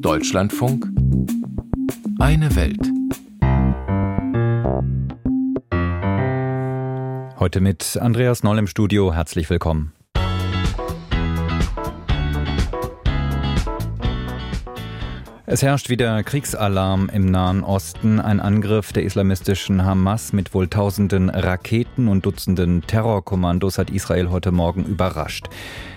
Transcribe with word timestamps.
Deutschlandfunk 0.00 0.86
Eine 2.18 2.54
Welt. 2.56 2.80
Heute 7.38 7.60
mit 7.60 7.96
Andreas 8.00 8.42
Noll 8.42 8.58
im 8.58 8.66
Studio. 8.66 9.12
Herzlich 9.12 9.50
willkommen. 9.50 9.92
Es 15.52 15.60
herrscht 15.60 15.90
wieder 15.90 16.22
Kriegsalarm 16.22 17.10
im 17.12 17.26
Nahen 17.26 17.62
Osten. 17.62 18.20
Ein 18.20 18.40
Angriff 18.40 18.94
der 18.94 19.02
islamistischen 19.02 19.84
Hamas 19.84 20.32
mit 20.32 20.54
wohl 20.54 20.66
tausenden 20.66 21.28
Raketen 21.28 22.08
und 22.08 22.24
Dutzenden 22.24 22.80
Terrorkommandos 22.86 23.76
hat 23.76 23.90
Israel 23.90 24.30
heute 24.30 24.50
Morgen 24.50 24.84
überrascht. 24.84 25.48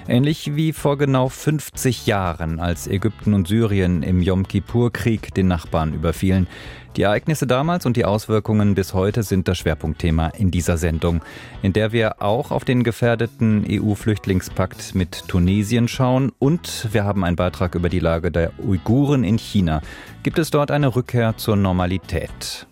Ähnlich 0.08 0.56
wie 0.56 0.72
vor 0.72 1.00
genau 1.00 1.30
50 1.30 2.06
Jahren, 2.06 2.60
als 2.60 2.86
Ägypten 2.86 3.34
und 3.34 3.48
Syrien 3.48 4.04
im 4.04 4.22
Yom 4.22 4.48
Kippur-Krieg 4.48 5.34
den 5.34 5.48
Nachbarn 5.48 5.94
überfielen. 5.94 6.48
Die 6.96 7.02
Ereignisse 7.02 7.48
damals 7.48 7.88
und 7.88 7.98
die 7.98 8.06
Auswirkungen 8.06 8.76
bis 8.76 8.94
heute 8.94 9.24
sind 9.24 9.48
das 9.48 9.58
Schwerpunktthema 9.58 10.28
in 10.28 10.52
dieser 10.52 10.78
Sendung, 10.78 11.22
in 11.64 11.74
der 11.74 11.92
wir 11.92 12.22
auch 12.22 12.52
auf 12.52 12.64
den 12.64 12.84
gefährdeten 12.84 13.66
EU-Flüchtlingspakt 13.68 14.94
mit 14.94 15.28
Tunesien 15.28 15.88
schauen 15.88 16.32
und 16.38 16.88
wir 16.92 17.04
haben 17.04 17.24
einen 17.24 17.36
Beitrag 17.36 17.74
über 17.74 17.90
die 17.90 18.00
Lage 18.00 18.32
der 18.32 18.52
Uiguren 18.60 19.24
in 19.24 19.40
China. 19.40 19.82
Gibt 20.22 20.38
es 20.38 20.52
dort 20.52 20.70
eine 20.70 20.96
Rückkehr 20.96 21.36
zur 21.36 21.56
Normalität? 21.56 22.68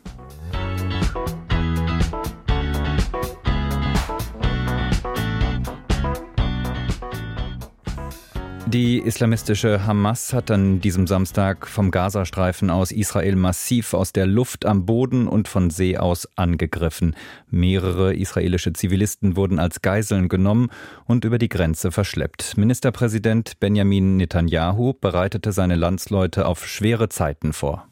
Die 8.73 8.98
islamistische 8.98 9.86
Hamas 9.86 10.34
hat 10.34 10.50
an 10.50 10.81
diesem 10.81 11.05
Samstag 11.05 11.68
vom 11.68 11.91
Gazastreifen 11.91 12.72
aus 12.72 12.91
Israel 12.91 13.36
massiv 13.36 13.94
aus 13.94 14.14
der 14.14 14.25
Luft, 14.25 14.66
am 14.66 14.88
Boden 14.88 15.28
und 15.28 15.48
von 15.48 15.70
See 15.70 15.95
aus 15.95 16.28
angegriffen. 16.38 17.16
Mehrere 17.52 18.16
israelische 18.16 18.73
Zivilisten 18.73 19.36
wurden 19.36 19.59
als 19.59 19.83
Geiseln 19.83 20.28
genommen 20.28 20.72
und 21.06 21.23
über 21.23 21.38
die 21.38 21.50
Grenze 21.50 21.92
verschleppt. 21.92 22.58
Ministerpräsident 22.58 23.59
Benjamin 23.59 24.17
Netanyahu 24.17 24.94
bereitete 25.00 25.52
seine 25.52 25.76
Landsleute 25.76 26.48
auf 26.48 26.66
schwere 26.66 27.09
Zeiten 27.09 27.53
vor. 27.53 27.88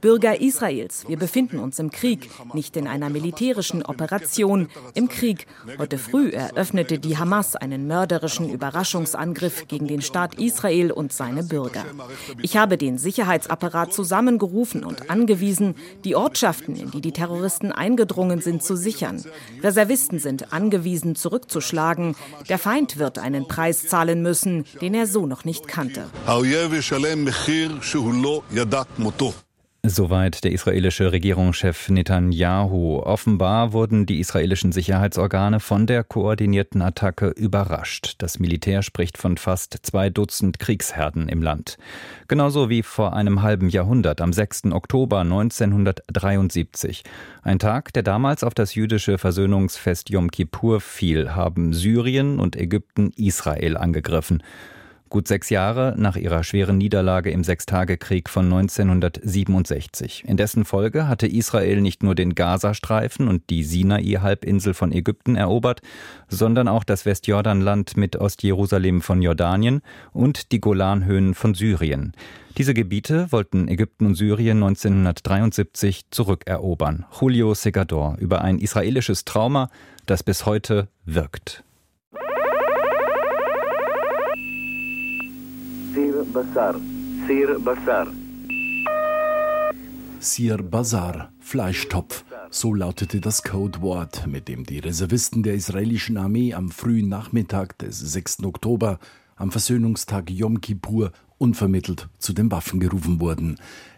Bürger 0.00 0.40
Israels, 0.40 1.04
wir 1.06 1.18
befinden 1.18 1.58
uns 1.58 1.78
im 1.78 1.90
Krieg, 1.90 2.30
nicht 2.54 2.76
in 2.76 2.88
einer 2.88 3.10
militärischen 3.10 3.84
Operation, 3.84 4.68
im 4.94 5.08
Krieg. 5.08 5.46
Heute 5.78 5.98
früh 5.98 6.30
eröffnete 6.30 6.98
die 6.98 7.18
Hamas 7.18 7.56
einen 7.56 7.86
mörderischen 7.86 8.50
Überraschungsangriff 8.50 9.68
gegen 9.68 9.86
den 9.86 10.02
Staat 10.02 10.36
Israel 10.36 10.90
und 10.90 11.12
seine 11.12 11.42
Bürger. 11.44 11.84
Ich 12.42 12.56
habe 12.56 12.78
den 12.78 12.98
Sicherheitsapparat 12.98 13.92
zusammengerufen 13.92 14.84
und 14.84 15.10
angewiesen, 15.10 15.74
die 16.04 16.16
Ortschaften, 16.16 16.76
in 16.76 16.90
die 16.90 17.00
die 17.00 17.12
Terroristen 17.12 17.72
eingedrungen 17.72 18.40
sind, 18.40 18.62
zu 18.62 18.76
sichern. 18.76 19.22
Reservisten 19.62 20.18
sind 20.18 20.52
angewiesen, 20.52 21.14
zurückzuschlagen. 21.14 22.16
Der 22.48 22.58
Feind 22.58 22.98
wird 22.98 23.18
einen 23.18 23.46
Preis 23.46 23.86
zahlen 23.86 24.22
müssen, 24.22 24.64
den 24.80 24.94
er 24.94 25.06
so 25.06 25.26
noch 25.26 25.44
nicht 25.44 25.68
kannte. 25.68 26.06
Soweit 29.82 30.44
der 30.44 30.52
israelische 30.52 31.10
Regierungschef 31.10 31.88
Netanyahu. 31.88 33.00
Offenbar 33.00 33.72
wurden 33.72 34.06
die 34.06 34.20
israelischen 34.20 34.70
Sicherheitsorgane 34.70 35.58
von 35.58 35.88
der 35.88 36.04
koordinierten 36.04 36.80
Attacke 36.80 37.30
überrascht. 37.30 38.14
Das 38.18 38.38
Militär 38.38 38.82
spricht 38.82 39.18
von 39.18 39.36
fast 39.36 39.78
zwei 39.82 40.10
Dutzend 40.10 40.60
Kriegsherden 40.60 41.28
im 41.28 41.42
Land. 41.42 41.76
Genauso 42.28 42.70
wie 42.70 42.84
vor 42.84 43.14
einem 43.14 43.42
halben 43.42 43.68
Jahrhundert, 43.68 44.20
am 44.20 44.32
6. 44.32 44.66
Oktober 44.66 45.18
1973. 45.22 47.02
Ein 47.42 47.58
Tag, 47.58 47.92
der 47.94 48.04
damals 48.04 48.44
auf 48.44 48.54
das 48.54 48.76
jüdische 48.76 49.18
Versöhnungsfest 49.18 50.08
Yom 50.10 50.30
Kippur 50.30 50.80
fiel, 50.80 51.34
haben 51.34 51.72
Syrien 51.72 52.38
und 52.38 52.54
Ägypten 52.54 53.10
Israel 53.16 53.76
angegriffen. 53.76 54.40
Gut 55.10 55.26
sechs 55.26 55.50
Jahre 55.50 55.96
nach 55.98 56.14
ihrer 56.14 56.44
schweren 56.44 56.78
Niederlage 56.78 57.32
im 57.32 57.42
Sechstagekrieg 57.42 58.28
von 58.28 58.44
1967. 58.44 60.22
In 60.24 60.36
dessen 60.36 60.64
Folge 60.64 61.08
hatte 61.08 61.26
Israel 61.26 61.80
nicht 61.80 62.04
nur 62.04 62.14
den 62.14 62.36
Gazastreifen 62.36 63.26
und 63.26 63.50
die 63.50 63.64
Sinai-Halbinsel 63.64 64.72
von 64.72 64.92
Ägypten 64.92 65.34
erobert, 65.34 65.80
sondern 66.28 66.68
auch 66.68 66.84
das 66.84 67.06
Westjordanland 67.06 67.96
mit 67.96 68.14
Ostjerusalem 68.14 69.02
von 69.02 69.20
Jordanien 69.20 69.82
und 70.12 70.52
die 70.52 70.60
Golanhöhen 70.60 71.34
von 71.34 71.54
Syrien. 71.54 72.12
Diese 72.56 72.72
Gebiete 72.72 73.32
wollten 73.32 73.66
Ägypten 73.66 74.06
und 74.06 74.14
Syrien 74.14 74.58
1973 74.58 76.02
zurückerobern. 76.12 77.04
Julio 77.20 77.54
Segador 77.54 78.16
über 78.20 78.42
ein 78.42 78.60
israelisches 78.60 79.24
Trauma, 79.24 79.70
das 80.06 80.22
bis 80.22 80.46
heute 80.46 80.86
wirkt. 81.04 81.64
Basar, 86.32 86.76
Sir 87.26 87.58
Basar. 87.58 88.06
Sir 90.20 90.62
Bazar, 90.62 91.32
Fleischtopf, 91.40 92.24
so 92.50 92.72
lautete 92.72 93.20
das 93.20 93.42
Codewort, 93.42 94.26
mit 94.28 94.46
dem 94.46 94.64
die 94.64 94.78
Reservisten 94.78 95.42
der 95.42 95.54
israelischen 95.54 96.16
Armee 96.16 96.54
am 96.54 96.70
frühen 96.70 97.08
Nachmittag 97.08 97.78
des 97.78 97.98
6. 97.98 98.44
Oktober, 98.44 99.00
am 99.34 99.50
Versöhnungstag 99.50 100.30
Yom 100.30 100.60
Kippur, 100.60 101.10
unvermittelt 101.38 102.08
zu 102.18 102.32
den 102.32 102.50
Waffen 102.52 102.78
gerufen 102.78 103.18
wurden. 103.18 103.56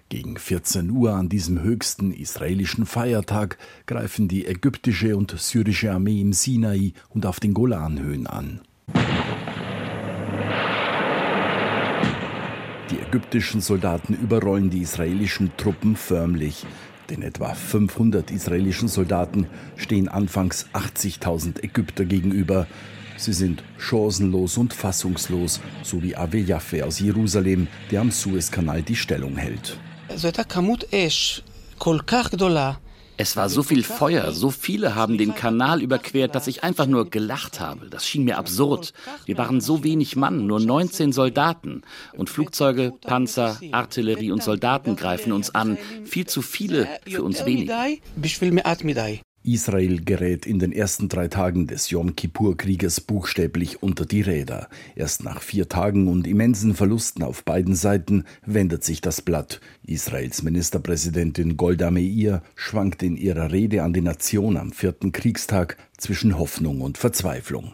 Gegen 0.08 0.38
14 0.38 0.90
Uhr 0.90 1.12
an 1.12 1.28
diesem 1.28 1.62
höchsten 1.62 2.12
israelischen 2.12 2.86
Feiertag 2.86 3.58
greifen 3.86 4.28
die 4.28 4.46
ägyptische 4.46 5.16
und 5.16 5.38
syrische 5.38 5.92
Armee 5.92 6.20
im 6.20 6.32
Sinai 6.32 6.92
und 7.10 7.26
auf 7.26 7.40
den 7.40 7.52
Golanhöhen 7.52 8.26
an. 8.26 8.60
Die 12.92 13.00
ägyptischen 13.00 13.62
Soldaten 13.62 14.12
überrollen 14.12 14.68
die 14.68 14.82
israelischen 14.82 15.50
Truppen 15.56 15.96
förmlich. 15.96 16.66
Den 17.08 17.22
etwa 17.22 17.54
500 17.54 18.30
israelischen 18.30 18.86
Soldaten 18.86 19.46
stehen 19.76 20.08
anfangs 20.08 20.66
80.000 20.74 21.64
Ägypter 21.64 22.04
gegenüber. 22.04 22.66
Sie 23.16 23.32
sind 23.32 23.64
chancenlos 23.78 24.58
und 24.58 24.74
fassungslos, 24.74 25.60
so 25.82 26.02
wie 26.02 26.16
Ave 26.16 26.40
Yaffe 26.40 26.84
aus 26.84 27.00
Jerusalem, 27.00 27.66
der 27.90 28.02
am 28.02 28.10
Suezkanal 28.10 28.82
die 28.82 28.96
Stellung 28.96 29.36
hält. 29.36 29.78
Es 33.16 33.36
war 33.36 33.48
so 33.48 33.62
viel 33.62 33.82
Feuer, 33.82 34.32
so 34.32 34.50
viele 34.50 34.94
haben 34.94 35.18
den 35.18 35.34
Kanal 35.34 35.82
überquert, 35.82 36.34
dass 36.34 36.46
ich 36.46 36.64
einfach 36.64 36.86
nur 36.86 37.10
gelacht 37.10 37.60
habe. 37.60 37.88
Das 37.88 38.06
schien 38.06 38.24
mir 38.24 38.38
absurd. 38.38 38.92
Wir 39.26 39.38
waren 39.38 39.60
so 39.60 39.84
wenig 39.84 40.16
Mann, 40.16 40.46
nur 40.46 40.60
19 40.60 41.12
Soldaten. 41.12 41.82
Und 42.16 42.30
Flugzeuge, 42.30 42.92
Panzer, 43.00 43.60
Artillerie 43.72 44.32
und 44.32 44.42
Soldaten 44.42 44.96
greifen 44.96 45.32
uns 45.32 45.54
an. 45.54 45.78
Viel 46.04 46.26
zu 46.26 46.42
viele 46.42 46.88
für 47.06 47.22
uns 47.22 47.44
wenig. 47.44 47.70
Israel 49.44 50.04
gerät 50.04 50.46
in 50.46 50.58
den 50.58 50.72
ersten 50.72 51.08
drei 51.08 51.28
Tagen 51.28 51.66
des 51.66 51.90
Yom 51.90 52.16
Kippur-Krieges 52.16 53.00
buchstäblich 53.00 53.82
unter 53.82 54.06
die 54.06 54.20
Räder. 54.20 54.68
Erst 54.94 55.24
nach 55.24 55.42
vier 55.42 55.68
Tagen 55.68 56.08
und 56.08 56.26
immensen 56.26 56.74
Verlusten 56.74 57.22
auf 57.22 57.44
beiden 57.44 57.74
Seiten 57.74 58.24
wendet 58.46 58.84
sich 58.84 59.00
das 59.00 59.22
Blatt. 59.22 59.60
Israels 59.84 60.42
Ministerpräsidentin 60.42 61.56
Golda 61.56 61.90
Meir 61.90 62.42
schwankt 62.54 63.02
in 63.02 63.16
ihrer 63.16 63.52
Rede 63.52 63.82
an 63.82 63.92
die 63.92 64.00
Nation 64.00 64.56
am 64.56 64.72
vierten 64.72 65.12
Kriegstag 65.12 65.76
zwischen 65.96 66.38
Hoffnung 66.38 66.80
und 66.80 66.98
Verzweiflung. 66.98 67.72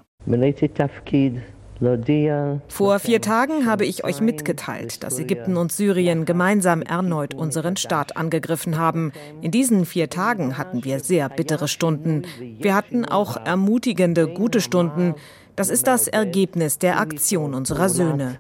Vor 1.81 2.99
vier 2.99 3.21
Tagen 3.21 3.67
habe 3.67 3.85
ich 3.85 4.03
euch 4.03 4.21
mitgeteilt, 4.21 5.05
dass 5.05 5.19
Ägypten 5.19 5.57
und 5.57 5.71
Syrien 5.71 6.25
gemeinsam 6.25 6.83
erneut 6.83 7.35
unseren 7.35 7.77
Staat 7.77 8.17
angegriffen 8.17 8.79
haben. 8.79 9.13
In 9.43 9.53
diesen 9.53 9.87
vier 9.87 10.11
Tagen 10.11 10.59
hatten 10.59 10.85
wir 10.85 10.99
sehr 10.99 11.29
bittere 11.29 11.69
Stunden. 11.69 12.23
Wir 12.41 12.75
hatten 12.75 13.05
auch 13.05 13.37
ermutigende, 13.37 14.27
gute 14.27 14.61
Stunden. 14.61 15.15
Das 15.59 15.71
ist 15.71 15.89
das 15.89 16.07
Ergebnis 16.07 16.79
der 16.79 17.01
Aktion 17.01 17.53
unserer 17.53 17.89
Söhne. 17.89 18.39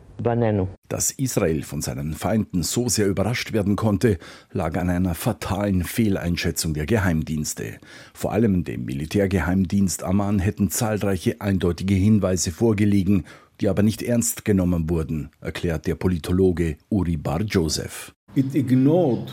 Dass 0.88 1.10
Israel 1.10 1.64
von 1.64 1.82
seinen 1.82 2.12
Feinden 2.12 2.62
so 2.62 2.88
sehr 2.88 3.08
überrascht 3.08 3.52
werden 3.52 3.74
konnte, 3.74 4.18
lag 4.52 4.76
an 4.76 4.88
einer 4.88 5.16
fatalen 5.16 5.82
Fehleinschätzung 5.82 6.74
der 6.74 6.86
Geheimdienste. 6.86 7.78
Vor 8.14 8.30
allem 8.30 8.62
dem 8.62 8.84
Militärgeheimdienst 8.84 10.04
Amman 10.04 10.38
hätten 10.38 10.70
zahlreiche 10.70 11.40
eindeutige 11.40 11.94
Hinweise 11.94 12.52
vorgelegen, 12.52 13.24
die 13.60 13.68
aber 13.68 13.82
nicht 13.82 14.02
ernst 14.02 14.44
genommen 14.44 14.88
wurden, 14.88 15.30
erklärt 15.40 15.88
der 15.88 15.96
Politologe 15.96 16.76
Uri 16.88 17.16
Bar 17.16 17.42
Joseph. 17.42 18.14
It 18.38 18.54
ignored 18.54 19.32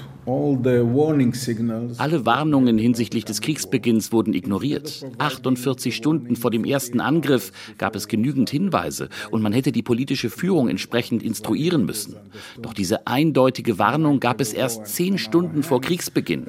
alle 1.97 2.25
Warnungen 2.25 2.77
hinsichtlich 2.79 3.25
des 3.25 3.41
Kriegsbeginns 3.41 4.11
wurden 4.11 4.33
ignoriert. 4.33 5.05
48 5.19 5.95
Stunden 5.95 6.35
vor 6.35 6.49
dem 6.49 6.65
ersten 6.65 6.99
Angriff 6.99 7.51
gab 7.77 7.95
es 7.95 8.07
genügend 8.07 8.49
Hinweise 8.49 9.09
und 9.29 9.43
man 9.43 9.53
hätte 9.53 9.71
die 9.71 9.83
politische 9.83 10.31
Führung 10.31 10.67
entsprechend 10.67 11.21
instruieren 11.21 11.85
müssen. 11.85 12.15
Doch 12.59 12.73
diese 12.73 13.05
eindeutige 13.05 13.77
Warnung 13.77 14.19
gab 14.19 14.41
es 14.41 14.51
erst 14.51 14.87
zehn 14.87 15.19
Stunden 15.19 15.61
vor 15.61 15.79
Kriegsbeginn. 15.79 16.47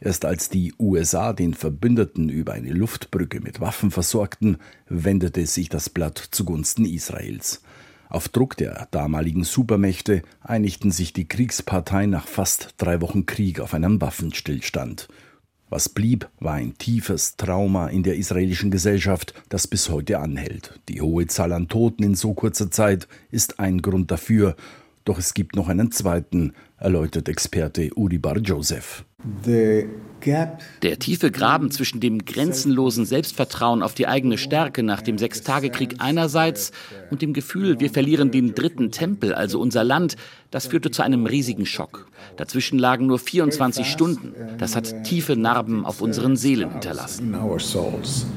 Erst 0.00 0.24
als 0.24 0.48
die 0.48 0.72
USA 0.78 1.32
den 1.32 1.54
Verbündeten 1.54 2.28
über 2.28 2.52
eine 2.52 2.72
Luftbrücke 2.72 3.40
mit 3.40 3.60
Waffen 3.60 3.90
versorgten, 3.90 4.58
wendete 4.88 5.44
sich 5.46 5.68
das 5.68 5.90
Blatt 5.90 6.18
zugunsten 6.30 6.84
Israels. 6.84 7.62
Auf 8.08 8.28
Druck 8.28 8.56
der 8.56 8.88
damaligen 8.90 9.44
Supermächte 9.44 10.22
einigten 10.40 10.90
sich 10.90 11.12
die 11.12 11.28
Kriegsparteien 11.28 12.10
nach 12.10 12.26
fast 12.26 12.74
drei 12.78 13.02
Wochen 13.02 13.26
Krieg 13.26 13.60
auf 13.60 13.74
einen 13.74 14.00
Waffenstillstand. 14.00 15.08
Was 15.68 15.90
blieb, 15.90 16.30
war 16.40 16.54
ein 16.54 16.78
tiefes 16.78 17.36
Trauma 17.36 17.88
in 17.88 18.02
der 18.02 18.16
israelischen 18.16 18.70
Gesellschaft, 18.70 19.34
das 19.50 19.66
bis 19.66 19.90
heute 19.90 20.18
anhält. 20.18 20.80
Die 20.88 21.02
hohe 21.02 21.26
Zahl 21.26 21.52
an 21.52 21.68
Toten 21.68 22.02
in 22.02 22.14
so 22.14 22.32
kurzer 22.32 22.70
Zeit 22.70 23.06
ist 23.30 23.60
ein 23.60 23.82
Grund 23.82 24.10
dafür, 24.10 24.56
doch 25.04 25.18
es 25.18 25.34
gibt 25.34 25.56
noch 25.56 25.68
einen 25.68 25.92
zweiten, 25.92 26.54
erläutert 26.78 27.28
Experte 27.28 27.90
Uri 27.94 28.16
Bar 28.16 28.38
Joseph. 28.38 29.04
Der 30.82 30.98
tiefe 31.00 31.32
Graben 31.32 31.72
zwischen 31.72 31.98
dem 31.98 32.24
grenzenlosen 32.24 33.04
Selbstvertrauen 33.04 33.82
auf 33.82 33.94
die 33.94 34.06
eigene 34.06 34.38
Stärke 34.38 34.84
nach 34.84 35.02
dem 35.02 35.18
Sechstagekrieg 35.18 35.96
einerseits 35.98 36.70
und 37.10 37.20
dem 37.20 37.32
Gefühl, 37.32 37.80
wir 37.80 37.90
verlieren 37.90 38.30
den 38.30 38.54
dritten 38.54 38.92
Tempel, 38.92 39.34
also 39.34 39.60
unser 39.60 39.82
Land, 39.82 40.16
das 40.52 40.68
führte 40.68 40.92
zu 40.92 41.02
einem 41.02 41.26
riesigen 41.26 41.66
Schock. 41.66 42.06
Dazwischen 42.36 42.78
lagen 42.78 43.06
nur 43.06 43.18
24 43.18 43.88
Stunden. 43.88 44.34
Das 44.58 44.76
hat 44.76 45.02
tiefe 45.02 45.34
Narben 45.36 45.84
auf 45.84 46.00
unseren 46.00 46.36
Seelen 46.36 46.70
hinterlassen. 46.70 47.34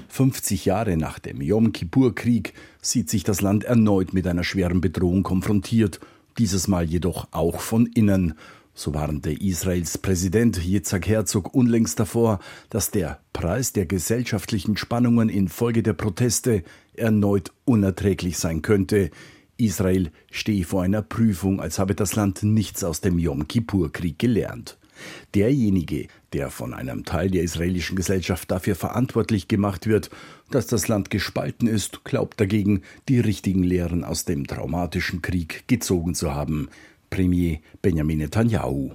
50 0.08 0.66
Jahre 0.66 0.98
nach 0.98 1.20
dem 1.20 1.42
Yom 1.42 1.74
Kippur-Krieg 1.74 2.54
sieht 2.82 3.10
sich 3.10 3.24
das 3.24 3.42
Land 3.42 3.66
erneut 3.66 4.14
mit 4.14 4.26
einer 4.26 4.44
schweren 4.44 4.82
Bedrohung 4.82 5.22
konfrontiert 5.22 6.00
dieses 6.38 6.68
Mal 6.68 6.86
jedoch 6.86 7.28
auch 7.32 7.60
von 7.60 7.86
innen. 7.88 8.36
So 8.74 8.94
warnte 8.94 9.32
Israels 9.32 9.98
Präsident 9.98 10.58
Yitzhak 10.64 11.08
Herzog 11.08 11.54
unlängst 11.54 12.00
davor, 12.00 12.40
dass 12.70 12.90
der 12.90 13.20
Preis 13.34 13.74
der 13.74 13.86
gesellschaftlichen 13.86 14.78
Spannungen 14.78 15.28
infolge 15.28 15.84
der 15.84 15.94
Proteste 15.94 16.64
erneut 16.94 17.52
unerträglich 17.66 18.38
sein 18.38 18.62
könnte. 18.62 19.12
Israel 19.58 20.12
stehe 20.32 20.64
vor 20.64 20.84
einer 20.84 21.02
Prüfung, 21.02 21.60
als 21.60 21.80
habe 21.80 21.96
das 21.96 22.16
Land 22.16 22.44
nichts 22.44 22.84
aus 22.84 23.02
dem 23.02 23.20
Yom 23.20 23.48
Kippur-Krieg 23.48 24.18
gelernt. 24.18 24.78
Derjenige, 25.36 26.08
der 26.32 26.50
von 26.50 26.74
einem 26.74 27.06
Teil 27.06 27.30
der 27.30 27.44
israelischen 27.44 27.96
Gesellschaft 27.96 28.52
dafür 28.52 28.76
verantwortlich 28.76 29.48
gemacht 29.48 29.88
wird, 29.88 30.10
dass 30.50 30.68
das 30.68 30.88
Land 30.88 31.10
gespalten 31.10 31.68
ist, 31.68 32.04
glaubt 32.04 32.40
dagegen, 32.40 32.84
die 33.10 33.20
richtigen 33.20 33.64
Lehren 33.64 34.04
aus 34.04 34.26
dem 34.26 34.48
traumatischen 34.48 35.22
Krieg 35.22 35.68
gezogen 35.68 36.16
zu 36.16 36.34
haben. 36.34 36.70
Premier 37.12 37.60
Benjamin 37.82 38.20
Netanyahu. 38.20 38.92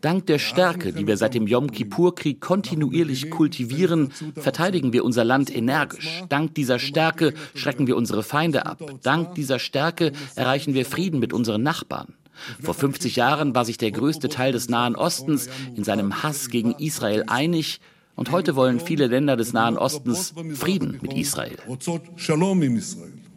Dank 0.00 0.26
der 0.26 0.38
Stärke, 0.38 0.92
die 0.92 1.06
wir 1.06 1.16
seit 1.16 1.34
dem 1.34 1.48
Yom 1.48 1.72
Kippur-Krieg 1.72 2.40
kontinuierlich 2.40 3.28
kultivieren, 3.28 4.12
verteidigen 4.36 4.92
wir 4.92 5.04
unser 5.04 5.24
Land 5.24 5.54
energisch. 5.54 6.22
Dank 6.28 6.54
dieser 6.54 6.78
Stärke 6.78 7.34
schrecken 7.54 7.88
wir 7.88 7.96
unsere 7.96 8.22
Feinde 8.22 8.64
ab. 8.66 8.80
Dank 9.02 9.34
dieser 9.34 9.58
Stärke 9.58 10.12
erreichen 10.36 10.74
wir 10.74 10.86
Frieden 10.86 11.18
mit 11.18 11.32
unseren 11.32 11.64
Nachbarn. 11.64 12.14
Vor 12.62 12.74
50 12.74 13.16
Jahren 13.16 13.56
war 13.56 13.64
sich 13.64 13.78
der 13.78 13.90
größte 13.90 14.28
Teil 14.28 14.52
des 14.52 14.68
Nahen 14.68 14.94
Ostens 14.94 15.48
in 15.74 15.82
seinem 15.82 16.22
Hass 16.22 16.48
gegen 16.48 16.72
Israel 16.72 17.24
einig 17.26 17.80
und 18.14 18.30
heute 18.30 18.54
wollen 18.54 18.78
viele 18.78 19.08
Länder 19.08 19.36
des 19.36 19.52
Nahen 19.52 19.76
Ostens 19.76 20.32
Frieden 20.54 20.98
mit 21.02 21.12
Israel. 21.14 21.56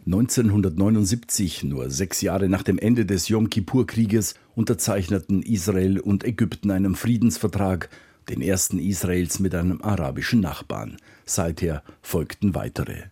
1979, 0.06 1.64
nur 1.64 1.90
sechs 1.90 2.20
Jahre 2.20 2.48
nach 2.48 2.62
dem 2.62 2.78
Ende 2.78 3.06
des 3.06 3.28
Yom 3.28 3.50
Kippur-Krieges, 3.50 4.34
unterzeichneten 4.54 5.42
Israel 5.42 6.00
und 6.00 6.24
Ägypten 6.24 6.70
einen 6.70 6.94
Friedensvertrag, 6.94 7.90
den 8.28 8.42
ersten 8.42 8.78
Israels 8.78 9.40
mit 9.40 9.54
einem 9.54 9.82
arabischen 9.82 10.40
Nachbarn. 10.40 10.96
Seither 11.24 11.82
folgten 12.02 12.54
weitere 12.54 13.04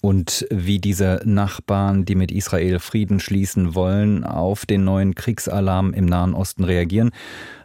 und 0.00 0.46
wie 0.50 0.78
diese 0.78 1.20
Nachbarn, 1.24 2.04
die 2.04 2.14
mit 2.14 2.32
Israel 2.32 2.78
Frieden 2.78 3.20
schließen 3.20 3.74
wollen, 3.74 4.24
auf 4.24 4.66
den 4.66 4.84
neuen 4.84 5.14
Kriegsalarm 5.14 5.92
im 5.92 6.06
Nahen 6.06 6.34
Osten 6.34 6.64
reagieren, 6.64 7.10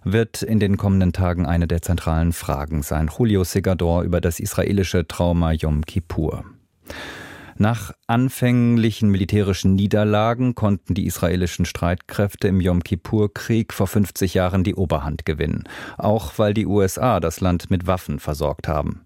wird 0.03 0.41
in 0.41 0.59
den 0.59 0.77
kommenden 0.77 1.13
Tagen 1.13 1.45
eine 1.45 1.67
der 1.67 1.81
zentralen 1.81 2.33
Fragen 2.33 2.83
sein. 2.83 3.09
Julio 3.17 3.43
Segador 3.43 4.03
über 4.03 4.21
das 4.21 4.39
israelische 4.39 5.07
Trauma 5.07 5.53
Yom 5.53 5.83
Kippur. 5.83 6.43
Nach 7.57 7.93
anfänglichen 8.07 9.09
militärischen 9.09 9.73
Niederlagen 9.73 10.53
konnten 10.53 10.93
die 10.93 11.05
israelischen 11.05 11.65
Streitkräfte 11.65 12.47
im 12.47 12.61
Yom 12.61 12.83
Kippur-Krieg 12.83 13.73
vor 13.73 13.87
50 13.87 14.33
Jahren 14.35 14.63
die 14.63 14.75
Oberhand 14.75 15.25
gewinnen, 15.25 15.63
auch 15.97 16.33
weil 16.37 16.53
die 16.53 16.67
USA 16.67 17.19
das 17.19 17.41
Land 17.41 17.71
mit 17.71 17.87
Waffen 17.87 18.19
versorgt 18.19 18.67
haben. 18.67 19.01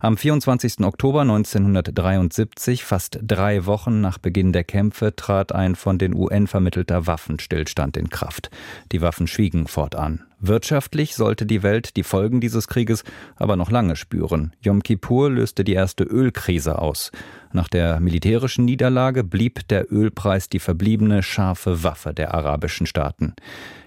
Am 0.00 0.16
24. 0.16 0.80
Oktober 0.80 1.20
1973, 1.20 2.84
fast 2.84 3.18
drei 3.22 3.66
Wochen 3.66 4.00
nach 4.00 4.18
Beginn 4.18 4.52
der 4.52 4.64
Kämpfe, 4.64 5.14
trat 5.14 5.52
ein 5.52 5.76
von 5.76 5.98
den 5.98 6.14
UN 6.14 6.46
vermittelter 6.46 7.06
Waffenstillstand 7.06 7.96
in 7.96 8.10
Kraft. 8.10 8.50
Die 8.92 9.00
Waffen 9.00 9.26
schwiegen 9.26 9.68
fortan. 9.68 10.24
Wirtschaftlich 10.42 11.16
sollte 11.16 11.44
die 11.44 11.62
Welt 11.62 11.96
die 11.98 12.02
Folgen 12.02 12.40
dieses 12.40 12.66
Krieges 12.66 13.04
aber 13.36 13.56
noch 13.56 13.70
lange 13.70 13.94
spüren. 13.94 14.56
Yom 14.62 14.82
Kippur 14.82 15.30
löste 15.30 15.64
die 15.64 15.74
erste 15.74 16.04
Ölkrise 16.04 16.78
aus. 16.78 17.12
Nach 17.52 17.68
der 17.68 18.00
militärischen 18.00 18.39
Niederlage 18.58 19.24
blieb 19.24 19.68
der 19.68 19.92
Ölpreis 19.92 20.48
die 20.48 20.58
verbliebene 20.58 21.22
scharfe 21.22 21.82
Waffe 21.82 22.14
der 22.14 22.34
arabischen 22.34 22.86
Staaten. 22.86 23.34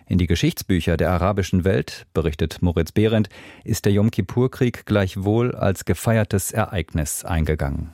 In 0.08 0.18
die 0.18 0.28
Geschichtsbücher 0.28 0.98
der 0.98 1.12
arabischen 1.12 1.64
Welt, 1.64 2.06
berichtet 2.14 2.62
Moritz 2.62 2.92
Behrendt, 2.92 3.30
ist 3.64 3.86
der 3.86 3.94
Yom 3.94 4.12
Kippur-Krieg 4.12 4.86
gleichwohl 4.86 5.56
als 5.56 5.86
gefeiertes 5.86 6.52
Ereignis 6.52 7.26
eingegangen. 7.26 7.94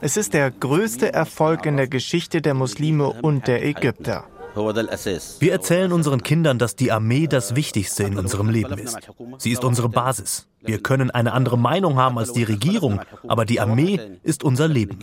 Es 0.00 0.16
ist 0.16 0.32
der 0.32 0.50
größte 0.50 1.12
Erfolg 1.12 1.66
in 1.66 1.76
der 1.76 1.88
Geschichte 1.88 2.40
der 2.40 2.54
Muslime 2.54 3.08
und 3.08 3.46
der 3.46 3.64
Ägypter. 3.64 4.24
Wir 4.54 5.52
erzählen 5.52 5.92
unseren 5.92 6.22
Kindern, 6.22 6.58
dass 6.58 6.76
die 6.76 6.92
Armee 6.92 7.26
das 7.26 7.54
Wichtigste 7.54 8.04
in 8.04 8.18
unserem 8.18 8.48
Leben 8.50 8.78
ist. 8.78 8.98
Sie 9.38 9.52
ist 9.52 9.64
unsere 9.64 9.88
Basis. 9.88 10.46
Wir 10.60 10.82
können 10.82 11.10
eine 11.10 11.32
andere 11.32 11.58
Meinung 11.58 11.96
haben 11.96 12.18
als 12.18 12.32
die 12.32 12.42
Regierung, 12.42 13.00
aber 13.26 13.44
die 13.44 13.60
Armee 13.60 14.00
ist 14.22 14.44
unser 14.44 14.68
Leben. 14.68 14.98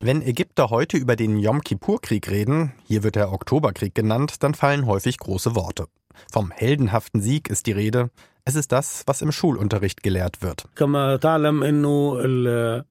Wenn 0.00 0.22
Ägypter 0.22 0.70
heute 0.70 0.96
über 0.96 1.16
den 1.16 1.38
Yom 1.38 1.60
Kippur-Krieg 1.60 2.30
reden, 2.30 2.72
hier 2.86 3.02
wird 3.02 3.16
der 3.16 3.32
Oktoberkrieg 3.32 3.94
genannt, 3.94 4.42
dann 4.44 4.54
fallen 4.54 4.86
häufig 4.86 5.18
große 5.18 5.56
Worte. 5.56 5.86
Vom 6.32 6.50
heldenhaften 6.50 7.20
Sieg 7.20 7.48
ist 7.48 7.66
die 7.66 7.72
Rede. 7.72 8.10
Es 8.48 8.54
ist 8.54 8.72
das, 8.72 9.02
was 9.04 9.20
im 9.20 9.30
Schulunterricht 9.30 10.02
gelehrt 10.02 10.40
wird. 10.40 10.66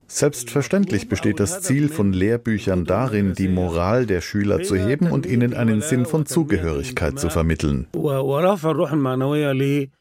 Selbstverständlich 0.08 1.10
besteht 1.10 1.40
das 1.40 1.62
Ziel 1.64 1.90
von 1.90 2.14
Lehrbüchern 2.14 2.86
darin, 2.86 3.34
die 3.34 3.48
Moral 3.48 4.06
der 4.06 4.22
Schüler 4.22 4.62
zu 4.62 4.76
heben 4.76 5.10
und 5.10 5.26
ihnen 5.26 5.56
einen 5.56 5.82
Sinn 5.82 6.06
von 6.06 6.28
Zugehörigkeit 6.28 7.18
zu 7.20 7.32
vermitteln, 7.32 7.88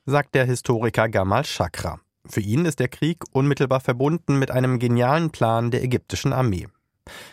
sagt 0.05 0.35
der 0.35 0.45
Historiker 0.45 1.09
Gamal 1.09 1.45
Chakra. 1.45 2.01
Für 2.29 2.41
ihn 2.41 2.67
ist 2.67 2.79
der 2.79 2.89
Krieg 2.89 3.25
unmittelbar 3.33 3.81
verbunden 3.81 4.39
mit 4.39 4.51
einem 4.51 4.79
genialen 4.79 5.31
Plan 5.31 5.71
der 5.71 5.83
ägyptischen 5.83 6.35
Armee. 6.35 6.67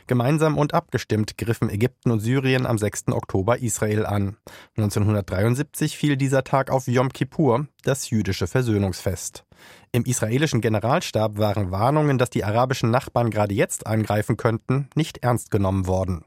Gemeinsam 0.08 0.58
und 0.58 0.74
abgestimmt 0.74 1.38
griffen 1.38 1.70
Ägypten 1.70 2.12
und 2.12 2.20
Syrien 2.20 2.65
am 2.65 2.77
6. 2.77 3.10
Oktober 3.10 3.60
Israel 3.60 4.06
an. 4.06 4.38
1973 4.77 5.98
fiel 5.98 6.18
dieser 6.18 6.44
Tag 6.44 6.70
auf 6.70 6.88
Yom 6.88 7.10
Kippur, 7.10 7.68
das 7.84 8.10
jüdische 8.10 8.48
Versöhnungsfest. 8.48 9.46
Im 9.92 10.03
israelischen 10.06 10.62
Generalstab 10.62 11.38
waren 11.38 11.72
Warnungen, 11.72 12.18
dass 12.18 12.30
die 12.30 12.44
arabischen 12.44 12.92
Nachbarn 12.92 13.30
gerade 13.30 13.53
jetzt 13.53 13.88
angreifen 13.88 14.38
könnten, 14.38 14.89
nicht 14.96 15.20
ernst 15.20 15.51
genommen 15.51 15.88
worden. 15.88 16.25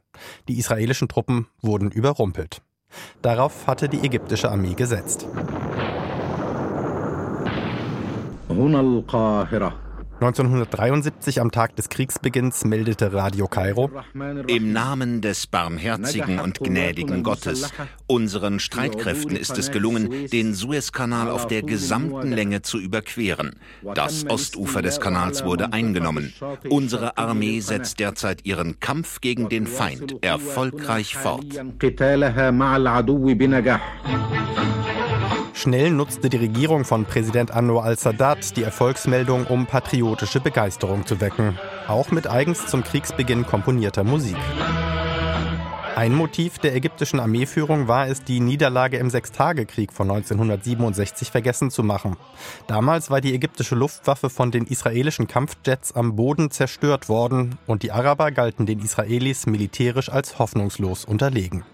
Die 0.49 0.59
israelischen 0.59 1.09
Truppen 1.09 1.49
wurden 1.61 1.91
überrumpelt. 1.91 2.63
Darauf 3.23 3.67
hatte 3.67 3.89
die 3.89 4.05
ägyptische 4.05 4.51
Armee 4.51 4.75
gesetzt. 4.75 5.27
1973 10.19 11.43
am 11.43 11.51
Tag 11.51 11.77
des 11.77 11.91
Kriegsbeginns 11.91 12.65
meldete 12.65 13.13
Radio 13.13 13.49
Kairo 13.49 13.91
Im 14.47 14.73
Namen 14.73 15.21
des 15.21 15.47
barmherzigen 15.47 16.41
und 16.41 16.61
gnädigen 16.61 17.23
Gottes, 17.23 17.71
unseren 18.07 18.59
Streitkräften 18.59 19.37
ist 19.37 19.59
es 19.59 19.71
gelungen, 19.71 20.29
den 20.29 20.55
Suezkanal 20.55 21.29
auf 21.31 21.47
der 21.47 21.63
gesamten 21.63 22.33
Länge 22.33 22.63
zu 22.63 22.79
überqueren. 22.79 23.57
Das 23.95 24.27
Ostufer 24.27 24.81
des 24.81 25.01
Kanals 25.01 25.45
wurde 25.45 25.75
eingenommen. 25.75 26.33
Unsere 26.71 27.19
Armee 27.19 27.61
setzt 27.61 28.01
derzeit 28.01 28.47
ihren 28.47 28.81
Kampf 28.81 29.21
gegen 29.21 29.51
den 29.51 29.67
Feind 29.67 30.17
erfolgreich 30.23 31.15
fort. 31.15 31.45
Schnell 35.57 35.91
nutzte 35.91 36.29
die 36.29 36.37
Regierung 36.37 36.85
von 36.85 37.07
Präsident 37.07 37.51
Anwar 37.51 37.85
al-Sadat 37.85 38.59
die 38.59 38.63
Erfolgsmeldung, 38.63 39.47
um 39.47 39.65
patriotische 39.65 40.39
Begeisterung 40.39 41.07
zu 41.07 41.19
wecken, 41.23 41.59
auch 41.89 42.11
mit 42.11 42.27
eigens 42.27 42.67
zum 42.67 42.85
Kriegsbeginn 42.85 43.47
komponierter 43.47 44.05
Musik. 44.05 44.37
Ein 45.97 46.13
Motiv 46.13 46.59
der 46.59 46.77
ägyptischen 46.77 47.21
Armeeführung 47.21 47.89
war 47.89 48.07
es, 48.07 48.23
die 48.23 48.41
Niederlage 48.41 48.99
im 48.99 49.09
Sechstagekrieg 49.09 49.95
von 49.95 50.11
1967 50.11 51.31
vergessen 51.31 51.71
zu 51.71 51.83
machen. 51.83 52.19
Damals 52.67 53.09
war 53.11 53.23
die 53.23 53.35
ägyptische 53.35 53.77
Luftwaffe 53.77 54.29
von 54.29 54.51
den 54.51 54.67
israelischen 54.67 55.27
Kampfjets 55.27 55.93
am 55.93 56.17
Boden 56.17 56.51
zerstört 56.51 57.09
worden 57.09 57.57
und 57.67 57.83
die 57.83 57.93
Araber 57.93 58.31
galten 58.31 58.67
den 58.67 58.81
Israelis 58.81 59.47
militärisch 59.47 60.11
als 60.11 60.39
hoffnungslos 60.39 61.07
unterlegen. 61.07 61.65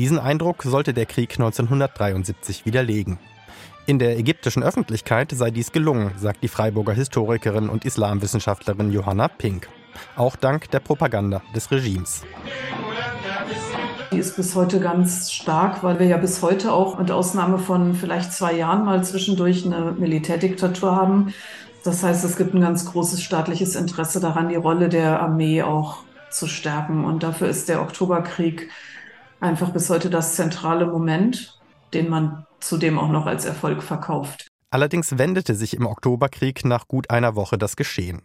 Diesen 0.00 0.18
Eindruck 0.18 0.62
sollte 0.62 0.94
der 0.94 1.04
Krieg 1.04 1.32
1973 1.32 2.64
widerlegen. 2.64 3.18
In 3.84 3.98
der 3.98 4.18
ägyptischen 4.18 4.62
Öffentlichkeit 4.62 5.30
sei 5.30 5.50
dies 5.50 5.72
gelungen, 5.72 6.12
sagt 6.16 6.42
die 6.42 6.48
Freiburger 6.48 6.94
Historikerin 6.94 7.68
und 7.68 7.84
Islamwissenschaftlerin 7.84 8.92
Johanna 8.92 9.28
Pink. 9.28 9.68
Auch 10.16 10.36
dank 10.36 10.70
der 10.70 10.80
Propaganda 10.80 11.42
des 11.54 11.70
Regimes. 11.70 12.22
Die 14.10 14.16
ist 14.16 14.36
bis 14.36 14.54
heute 14.56 14.80
ganz 14.80 15.32
stark, 15.32 15.84
weil 15.84 15.98
wir 15.98 16.06
ja 16.06 16.16
bis 16.16 16.40
heute 16.40 16.72
auch 16.72 16.98
mit 16.98 17.10
Ausnahme 17.10 17.58
von 17.58 17.92
vielleicht 17.92 18.32
zwei 18.32 18.54
Jahren 18.54 18.86
mal 18.86 19.04
zwischendurch 19.04 19.66
eine 19.66 19.92
Militärdiktatur 19.92 20.96
haben. 20.96 21.34
Das 21.84 22.02
heißt, 22.02 22.24
es 22.24 22.38
gibt 22.38 22.54
ein 22.54 22.62
ganz 22.62 22.86
großes 22.86 23.22
staatliches 23.22 23.76
Interesse 23.76 24.18
daran, 24.18 24.48
die 24.48 24.56
Rolle 24.56 24.88
der 24.88 25.20
Armee 25.20 25.62
auch 25.62 25.98
zu 26.30 26.46
stärken. 26.46 27.04
Und 27.04 27.22
dafür 27.22 27.48
ist 27.48 27.68
der 27.68 27.82
Oktoberkrieg 27.82 28.70
einfach 29.40 29.70
bis 29.70 29.90
heute 29.90 30.10
das 30.10 30.36
zentrale 30.36 30.86
Moment, 30.86 31.58
den 31.92 32.08
man 32.08 32.46
zudem 32.60 32.98
auch 32.98 33.08
noch 33.08 33.26
als 33.26 33.44
Erfolg 33.44 33.82
verkauft. 33.82 34.48
Allerdings 34.70 35.18
wendete 35.18 35.54
sich 35.54 35.74
im 35.74 35.86
Oktoberkrieg 35.86 36.64
nach 36.64 36.86
gut 36.86 37.10
einer 37.10 37.34
Woche 37.34 37.58
das 37.58 37.76
Geschehen. 37.76 38.22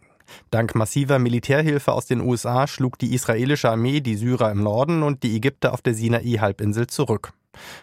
Dank 0.51 0.75
massiver 0.75 1.19
Militärhilfe 1.19 1.91
aus 1.91 2.05
den 2.05 2.22
USA 2.22 2.67
schlug 2.67 2.98
die 3.00 3.13
israelische 3.13 3.69
Armee 3.69 4.01
die 4.01 4.15
Syrer 4.15 4.51
im 4.51 4.63
Norden 4.63 5.03
und 5.03 5.24
die 5.24 5.36
Ägypter 5.36 5.74
auf 5.74 5.81
der 5.81 5.93
Sinai-Halbinsel 5.93 6.88
zurück. 6.88 7.34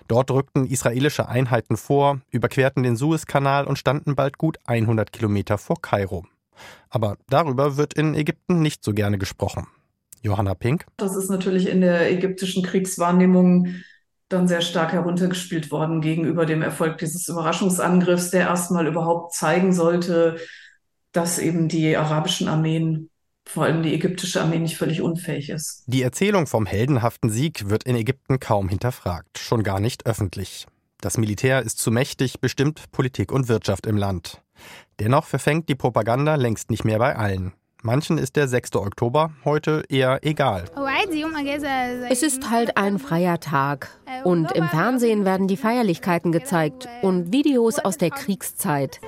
Dort 0.06 0.30
rückten 0.30 0.66
israelische 0.66 1.28
Einheiten 1.28 1.76
vor, 1.76 2.20
überquerten 2.30 2.82
den 2.82 2.96
Suezkanal 2.96 3.66
und 3.66 3.78
standen 3.78 4.14
bald 4.14 4.38
gut 4.38 4.58
100 4.66 5.12
Kilometer 5.12 5.56
vor 5.56 5.80
Kairo. 5.80 6.26
Aber 6.90 7.16
darüber 7.28 7.76
wird 7.76 7.94
in 7.94 8.14
Ägypten 8.14 8.60
nicht 8.60 8.84
so 8.84 8.92
gerne 8.92 9.18
gesprochen. 9.18 9.66
Johanna 10.22 10.54
Pink. 10.54 10.86
Das 10.96 11.16
ist 11.16 11.30
natürlich 11.30 11.68
in 11.68 11.80
der 11.80 12.10
ägyptischen 12.10 12.62
Kriegswahrnehmung 12.62 13.74
dann 14.28 14.48
sehr 14.48 14.62
stark 14.62 14.92
heruntergespielt 14.92 15.70
worden 15.70 16.00
gegenüber 16.00 16.46
dem 16.46 16.62
Erfolg 16.62 16.98
dieses 16.98 17.28
Überraschungsangriffs, 17.28 18.30
der 18.30 18.42
erstmal 18.42 18.86
überhaupt 18.86 19.34
zeigen 19.34 19.72
sollte, 19.72 20.38
dass 21.12 21.38
eben 21.38 21.68
die 21.68 21.96
arabischen 21.96 22.48
Armeen, 22.48 23.10
vor 23.46 23.64
allem 23.64 23.82
die 23.82 23.92
ägyptische 23.92 24.40
Armee, 24.40 24.58
nicht 24.58 24.78
völlig 24.78 25.02
unfähig 25.02 25.50
ist. 25.50 25.84
Die 25.86 26.02
Erzählung 26.02 26.46
vom 26.46 26.64
heldenhaften 26.64 27.28
Sieg 27.28 27.68
wird 27.68 27.84
in 27.84 27.96
Ägypten 27.96 28.40
kaum 28.40 28.68
hinterfragt, 28.68 29.38
schon 29.38 29.62
gar 29.62 29.80
nicht 29.80 30.06
öffentlich. 30.06 30.66
Das 31.00 31.18
Militär 31.18 31.62
ist 31.62 31.78
zu 31.78 31.90
mächtig, 31.90 32.40
bestimmt 32.40 32.90
Politik 32.92 33.32
und 33.32 33.48
Wirtschaft 33.48 33.86
im 33.86 33.96
Land. 33.96 34.40
Dennoch 35.00 35.26
verfängt 35.26 35.68
die 35.68 35.74
Propaganda 35.74 36.36
längst 36.36 36.70
nicht 36.70 36.84
mehr 36.84 36.98
bei 36.98 37.16
allen. 37.16 37.52
Manchen 37.84 38.16
ist 38.16 38.36
der 38.36 38.46
6. 38.46 38.76
Oktober 38.76 39.32
heute 39.44 39.82
eher 39.88 40.20
egal. 40.22 40.66
Es 42.08 42.22
ist 42.22 42.48
halt 42.48 42.76
ein 42.76 43.00
freier 43.00 43.40
Tag. 43.40 43.88
Und 44.22 44.52
im 44.52 44.68
Fernsehen 44.68 45.24
werden 45.24 45.48
die 45.48 45.56
Feierlichkeiten 45.56 46.30
gezeigt 46.30 46.88
und 47.02 47.32
Videos 47.32 47.80
aus 47.80 47.98
der 47.98 48.10
Kriegszeit. 48.10 49.00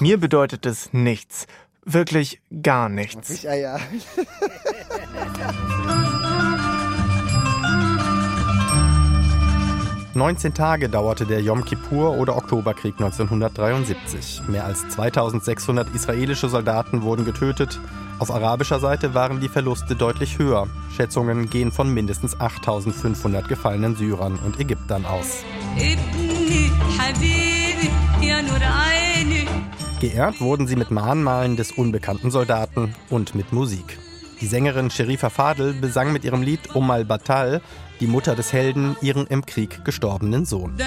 Mir 0.00 0.18
bedeutet 0.18 0.64
es 0.64 0.90
nichts. 0.94 1.46
Wirklich 1.84 2.40
gar 2.62 2.88
nichts. 2.88 3.44
19 10.14 10.54
Tage 10.54 10.88
dauerte 10.88 11.24
der 11.24 11.40
Yom 11.40 11.64
Kippur 11.64 12.16
oder 12.16 12.36
Oktoberkrieg 12.36 12.94
1973. 12.94 14.42
Mehr 14.48 14.64
als 14.64 14.88
2600 14.88 15.94
israelische 15.94 16.48
Soldaten 16.48 17.02
wurden 17.02 17.24
getötet. 17.24 17.78
Auf 18.18 18.32
arabischer 18.32 18.80
Seite 18.80 19.14
waren 19.14 19.40
die 19.40 19.48
Verluste 19.48 19.94
deutlich 19.94 20.38
höher. 20.38 20.66
Schätzungen 20.96 21.48
gehen 21.48 21.70
von 21.70 21.94
mindestens 21.94 22.38
8500 22.40 23.48
gefallenen 23.48 23.94
Syrern 23.94 24.38
und 24.44 24.58
Ägyptern 24.58 25.06
aus. 25.06 25.44
Geehrt 30.00 30.40
wurden 30.40 30.66
sie 30.66 30.76
mit 30.76 30.90
Mahnmalen 30.90 31.56
des 31.56 31.70
unbekannten 31.70 32.32
Soldaten 32.32 32.94
und 33.10 33.36
mit 33.36 33.52
Musik. 33.52 33.98
Die 34.40 34.46
Sängerin 34.46 34.90
Sherifa 34.90 35.28
Fadel 35.28 35.74
besang 35.74 36.12
mit 36.12 36.24
ihrem 36.24 36.40
Lied 36.40 36.74
Um 36.74 36.90
al-Batal 36.90 37.60
die 38.00 38.06
Mutter 38.06 38.34
des 38.34 38.54
Helden, 38.54 38.96
ihren 39.02 39.26
im 39.26 39.44
Krieg 39.44 39.84
gestorbenen 39.84 40.46
Sohn. 40.46 40.78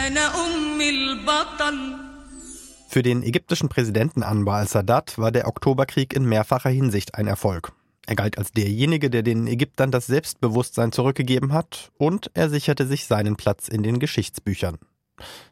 Für 2.90 3.04
den 3.04 3.22
ägyptischen 3.22 3.70
Präsidenten 3.70 4.24
Anwar 4.24 4.58
al-Sadat 4.58 5.20
war 5.20 5.32
der 5.32 5.48
Oktoberkrieg 5.48 6.14
in 6.16 6.26
mehrfacher 6.26 6.72
Hinsicht 6.72 7.14
ein 7.14 7.28
Erfolg. 7.28 7.74
Er 8.08 8.16
galt 8.16 8.40
als 8.40 8.52
derjenige, 8.52 9.12
der 9.12 9.22
den 9.22 9.46
Ägyptern 9.46 9.92
das 9.92 10.08
Selbstbewusstsein 10.08 10.92
zurückgegeben 10.92 11.54
hat 11.54 11.92
und 11.98 12.32
er 12.34 12.50
sicherte 12.50 12.88
sich 12.88 13.06
seinen 13.06 13.36
Platz 13.36 13.68
in 13.68 13.84
den 13.84 14.00
Geschichtsbüchern. 14.00 14.80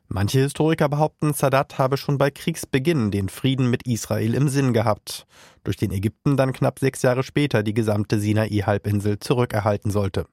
Manche 0.08 0.40
Historiker 0.40 0.90
behaupten, 0.90 1.34
Sadat 1.34 1.78
habe 1.78 1.96
schon 1.96 2.18
bei 2.18 2.32
Kriegsbeginn 2.32 3.12
den 3.12 3.30
Frieden 3.30 3.70
mit 3.70 3.88
Israel 3.88 4.34
im 4.34 4.50
Sinn 4.50 4.74
gehabt, 4.74 5.26
durch 5.64 5.78
den 5.78 5.92
Ägypten 5.92 6.38
dann 6.38 6.54
knapp 6.54 6.80
sechs 6.80 7.02
Jahre 7.02 7.24
später 7.24 7.64
die 7.64 7.74
gesamte 7.74 8.20
Sinai-Halbinsel 8.20 9.20
zurückerhalten 9.20 9.92
sollte. 9.92 10.26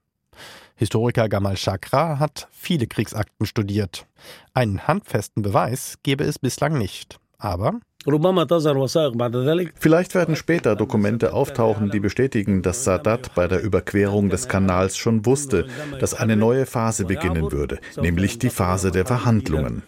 Historiker 0.76 1.28
Gamal 1.28 1.56
Chakra 1.56 2.18
hat 2.18 2.48
viele 2.52 2.86
Kriegsakten 2.86 3.46
studiert. 3.46 4.06
Einen 4.54 4.86
handfesten 4.86 5.42
Beweis 5.42 5.98
gebe 6.02 6.24
es 6.24 6.38
bislang 6.38 6.78
nicht. 6.78 7.18
Aber 7.38 7.80
Vielleicht 9.74 10.14
werden 10.14 10.36
später 10.36 10.76
Dokumente 10.76 11.32
auftauchen, 11.32 11.90
die 11.90 12.00
bestätigen, 12.00 12.62
dass 12.62 12.84
Sadat 12.84 13.34
bei 13.34 13.48
der 13.48 13.62
Überquerung 13.62 14.30
des 14.30 14.48
Kanals 14.48 14.96
schon 14.96 15.26
wusste, 15.26 15.66
dass 16.00 16.14
eine 16.14 16.36
neue 16.36 16.64
Phase 16.64 17.04
beginnen 17.04 17.52
würde, 17.52 17.80
nämlich 18.00 18.38
die 18.38 18.50
Phase 18.50 18.92
der 18.92 19.04
Verhandlungen. 19.04 19.82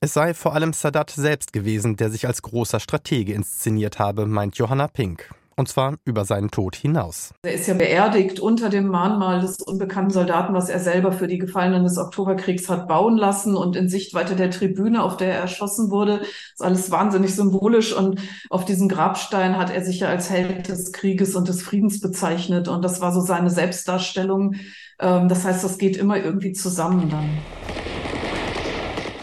Es 0.00 0.14
sei 0.14 0.34
vor 0.34 0.54
allem 0.54 0.72
Sadat 0.72 1.10
selbst 1.10 1.52
gewesen, 1.52 1.96
der 1.96 2.10
sich 2.10 2.26
als 2.26 2.42
großer 2.42 2.80
Stratege 2.80 3.32
inszeniert 3.32 3.98
habe, 3.98 4.26
meint 4.26 4.56
Johanna 4.56 4.88
Pink 4.88 5.30
und 5.56 5.68
zwar 5.68 5.96
über 6.04 6.24
seinen 6.24 6.50
Tod 6.50 6.76
hinaus. 6.76 7.32
Er 7.42 7.54
ist 7.54 7.66
ja 7.66 7.74
beerdigt 7.74 8.40
unter 8.40 8.68
dem 8.68 8.88
Mahnmal 8.88 9.40
des 9.40 9.60
unbekannten 9.60 10.10
Soldaten, 10.10 10.54
was 10.54 10.68
er 10.68 10.78
selber 10.78 11.12
für 11.12 11.26
die 11.26 11.38
Gefallenen 11.38 11.84
des 11.84 11.98
Oktoberkriegs 11.98 12.68
hat 12.68 12.88
bauen 12.88 13.16
lassen 13.16 13.56
und 13.56 13.76
in 13.76 13.88
Sichtweite 13.88 14.36
der 14.36 14.50
Tribüne, 14.50 15.02
auf 15.02 15.16
der 15.16 15.34
er 15.34 15.40
erschossen 15.40 15.90
wurde. 15.90 16.18
Das 16.18 16.28
ist 16.28 16.62
alles 16.62 16.90
wahnsinnig 16.90 17.34
symbolisch 17.34 17.94
und 17.94 18.20
auf 18.50 18.64
diesem 18.64 18.88
Grabstein 18.88 19.58
hat 19.58 19.70
er 19.70 19.84
sich 19.84 20.00
ja 20.00 20.08
als 20.08 20.30
Held 20.30 20.68
des 20.68 20.92
Krieges 20.92 21.36
und 21.36 21.48
des 21.48 21.62
Friedens 21.62 22.00
bezeichnet 22.00 22.68
und 22.68 22.82
das 22.82 23.00
war 23.00 23.12
so 23.12 23.20
seine 23.20 23.50
Selbstdarstellung. 23.50 24.54
Ähm, 25.00 25.28
das 25.28 25.44
heißt, 25.44 25.64
das 25.64 25.78
geht 25.78 25.96
immer 25.96 26.16
irgendwie 26.16 26.52
zusammen 26.52 27.10
dann. 27.10 27.28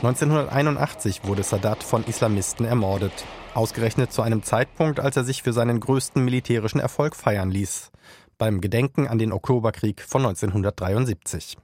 1981 0.02 1.26
wurde 1.26 1.44
Sadat 1.44 1.84
von 1.84 2.06
Islamisten 2.06 2.66
ermordet. 2.66 3.12
Ausgerechnet 3.54 4.14
zu 4.14 4.22
einem 4.22 4.44
Zeitpunkt, 4.44 5.00
als 5.00 5.18
er 5.18 5.24
sich 5.24 5.44
für 5.44 5.54
seinen 5.54 5.80
größten 5.80 6.24
militärischen 6.24 6.80
Erfolg 6.80 7.16
feiern 7.16 7.52
ließ. 7.52 7.92
Beim 8.38 8.62
Gedenken 8.62 9.08
an 9.08 9.18
den 9.18 9.32
Oktoberkrieg 9.32 10.02
von 10.02 10.26
1973. 10.26 11.58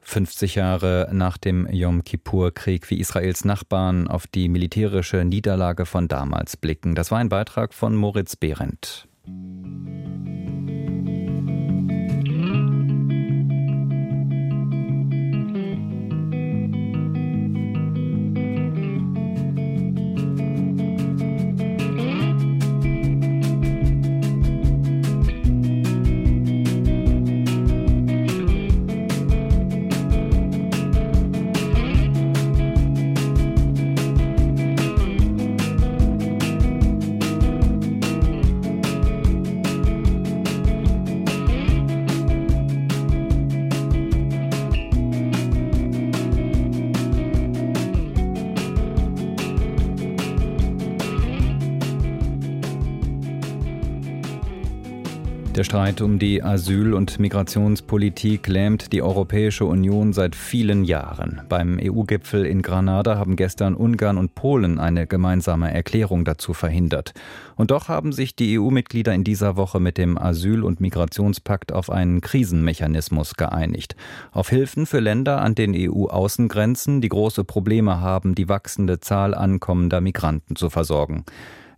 50 0.00 0.54
Jahre 0.54 1.08
nach 1.12 1.36
dem 1.36 1.68
Yom 1.70 2.02
Kippur-Krieg, 2.02 2.88
wie 2.88 2.98
Israels 2.98 3.44
Nachbarn 3.44 4.08
auf 4.08 4.26
die 4.26 4.48
militärische 4.48 5.24
Niederlage 5.24 5.84
von 5.84 6.08
damals 6.08 6.56
blicken. 6.56 6.94
Das 6.94 7.10
war 7.10 7.18
ein 7.18 7.28
Beitrag 7.28 7.74
von 7.74 7.94
Moritz 7.94 8.34
Behrendt. 8.34 9.06
Der 55.58 55.64
Streit 55.64 56.00
um 56.02 56.20
die 56.20 56.40
Asyl- 56.40 56.94
und 56.94 57.18
Migrationspolitik 57.18 58.46
lähmt 58.46 58.92
die 58.92 59.02
Europäische 59.02 59.64
Union 59.64 60.12
seit 60.12 60.36
vielen 60.36 60.84
Jahren. 60.84 61.40
Beim 61.48 61.80
EU-Gipfel 61.82 62.46
in 62.46 62.62
Granada 62.62 63.18
haben 63.18 63.34
gestern 63.34 63.74
Ungarn 63.74 64.18
und 64.18 64.36
Polen 64.36 64.78
eine 64.78 65.08
gemeinsame 65.08 65.74
Erklärung 65.74 66.24
dazu 66.24 66.54
verhindert. 66.54 67.12
Und 67.56 67.72
doch 67.72 67.88
haben 67.88 68.12
sich 68.12 68.36
die 68.36 68.56
EU-Mitglieder 68.56 69.12
in 69.12 69.24
dieser 69.24 69.56
Woche 69.56 69.80
mit 69.80 69.98
dem 69.98 70.16
Asyl- 70.16 70.62
und 70.62 70.78
Migrationspakt 70.78 71.72
auf 71.72 71.90
einen 71.90 72.20
Krisenmechanismus 72.20 73.34
geeinigt. 73.34 73.96
Auf 74.30 74.50
Hilfen 74.50 74.86
für 74.86 75.00
Länder 75.00 75.40
an 75.40 75.56
den 75.56 75.74
EU-Außengrenzen, 75.74 77.00
die 77.00 77.08
große 77.08 77.42
Probleme 77.42 78.00
haben, 78.00 78.36
die 78.36 78.48
wachsende 78.48 79.00
Zahl 79.00 79.34
ankommender 79.34 80.00
Migranten 80.00 80.54
zu 80.54 80.70
versorgen. 80.70 81.24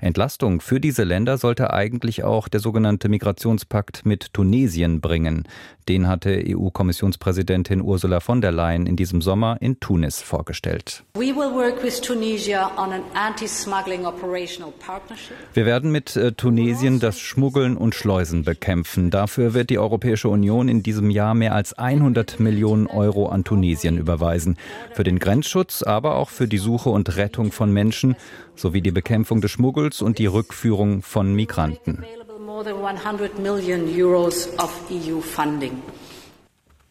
Entlastung 0.01 0.61
für 0.61 0.81
diese 0.81 1.05
Länder 1.05 1.39
sollte 1.39 1.73
eigentlich 1.73 2.25
auch 2.25 2.49
der 2.49 2.61
sogenannte 2.61 3.09
Migrationspakt 3.09 4.07
mit 4.07 4.33
Tunesien 4.33 5.01
bringen. 5.01 5.47
Den 5.89 6.07
hatte 6.09 6.43
EU-Kommissionspräsidentin 6.47 7.83
Ursula 7.83 8.21
von 8.21 8.41
der 8.41 8.53
Leyen 8.53 8.87
in 8.87 8.97
diesem 8.97 9.23
Sommer 9.23 9.57
in 9.61 9.81
Tunis 9.81 10.23
vorgestellt. 10.23 11.03
Wir 15.55 15.67
werden 15.67 15.91
mit 15.91 16.17
äh, 16.17 16.33
Tunesien 16.33 17.01
das 17.01 17.19
Schmuggeln 17.19 17.77
und 17.77 17.95
Schleusen 17.95 18.45
bekämpfen. 18.45 19.11
Dafür 19.11 19.53
wird 19.53 19.71
die 19.71 19.79
Europäische 19.79 20.29
Union 20.29 20.69
in 20.69 20.83
diesem 20.83 21.11
Jahr 21.11 21.35
mehr 21.35 21.55
als 21.55 21.73
100 21.73 22.39
Millionen 22.39 22.87
Euro 22.87 23.29
an 23.29 23.45
Tunesien 23.45 23.99
überweisen. 23.99 24.57
Für 24.95 25.03
den 25.05 25.19
Grenzschutz, 25.19 25.83
aber 25.83 26.17
auch 26.17 26.31
für 26.31 26.47
die 26.47 26.59
Suche 26.59 26.91
und 26.91 27.17
Rettung 27.17 27.51
von 27.51 27.73
Menschen 27.73 28.17
sowie 28.61 28.83
die 28.83 28.91
Bekämpfung 28.91 29.41
des 29.41 29.51
Schmuggels 29.51 30.03
und 30.03 30.19
die 30.19 30.27
Rückführung 30.27 31.03
von 31.03 31.35
Migranten. 31.35 32.05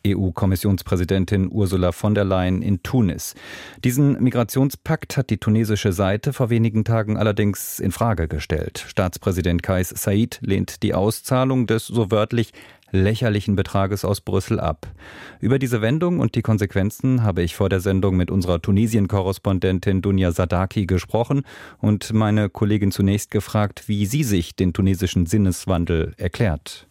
EU-Kommissionspräsidentin 0.07 1.49
Ursula 1.51 1.91
von 1.91 2.15
der 2.15 2.23
Leyen 2.23 2.61
in 2.61 2.81
Tunis. 2.83 3.35
Diesen 3.83 4.21
Migrationspakt 4.23 5.17
hat 5.17 5.29
die 5.29 5.37
tunesische 5.37 5.91
Seite 5.91 6.33
vor 6.33 6.49
wenigen 6.49 6.85
Tagen 6.85 7.17
allerdings 7.17 7.79
in 7.79 7.91
Frage 7.91 8.27
gestellt. 8.27 8.85
Staatspräsident 8.87 9.61
Kais 9.61 9.89
Said 9.89 10.39
lehnt 10.41 10.83
die 10.83 10.93
Auszahlung 10.93 11.67
des 11.67 11.87
so 11.87 12.11
wörtlich 12.11 12.53
lächerlichen 12.91 13.55
Betrages 13.55 14.05
aus 14.05 14.21
Brüssel 14.21 14.59
ab. 14.59 14.87
Über 15.39 15.59
diese 15.59 15.81
Wendung 15.81 16.19
und 16.19 16.35
die 16.35 16.41
Konsequenzen 16.41 17.23
habe 17.23 17.41
ich 17.41 17.55
vor 17.55 17.69
der 17.69 17.79
Sendung 17.79 18.17
mit 18.17 18.31
unserer 18.31 18.61
Tunesien-Korrespondentin 18.61 20.01
Dunja 20.01 20.31
Sadaki 20.31 20.85
gesprochen 20.85 21.43
und 21.79 22.13
meine 22.13 22.49
Kollegin 22.49 22.91
zunächst 22.91 23.31
gefragt, 23.31 23.83
wie 23.87 24.05
sie 24.05 24.23
sich 24.23 24.55
den 24.55 24.73
tunesischen 24.73 25.25
Sinneswandel 25.25 26.13
erklärt. 26.17 26.87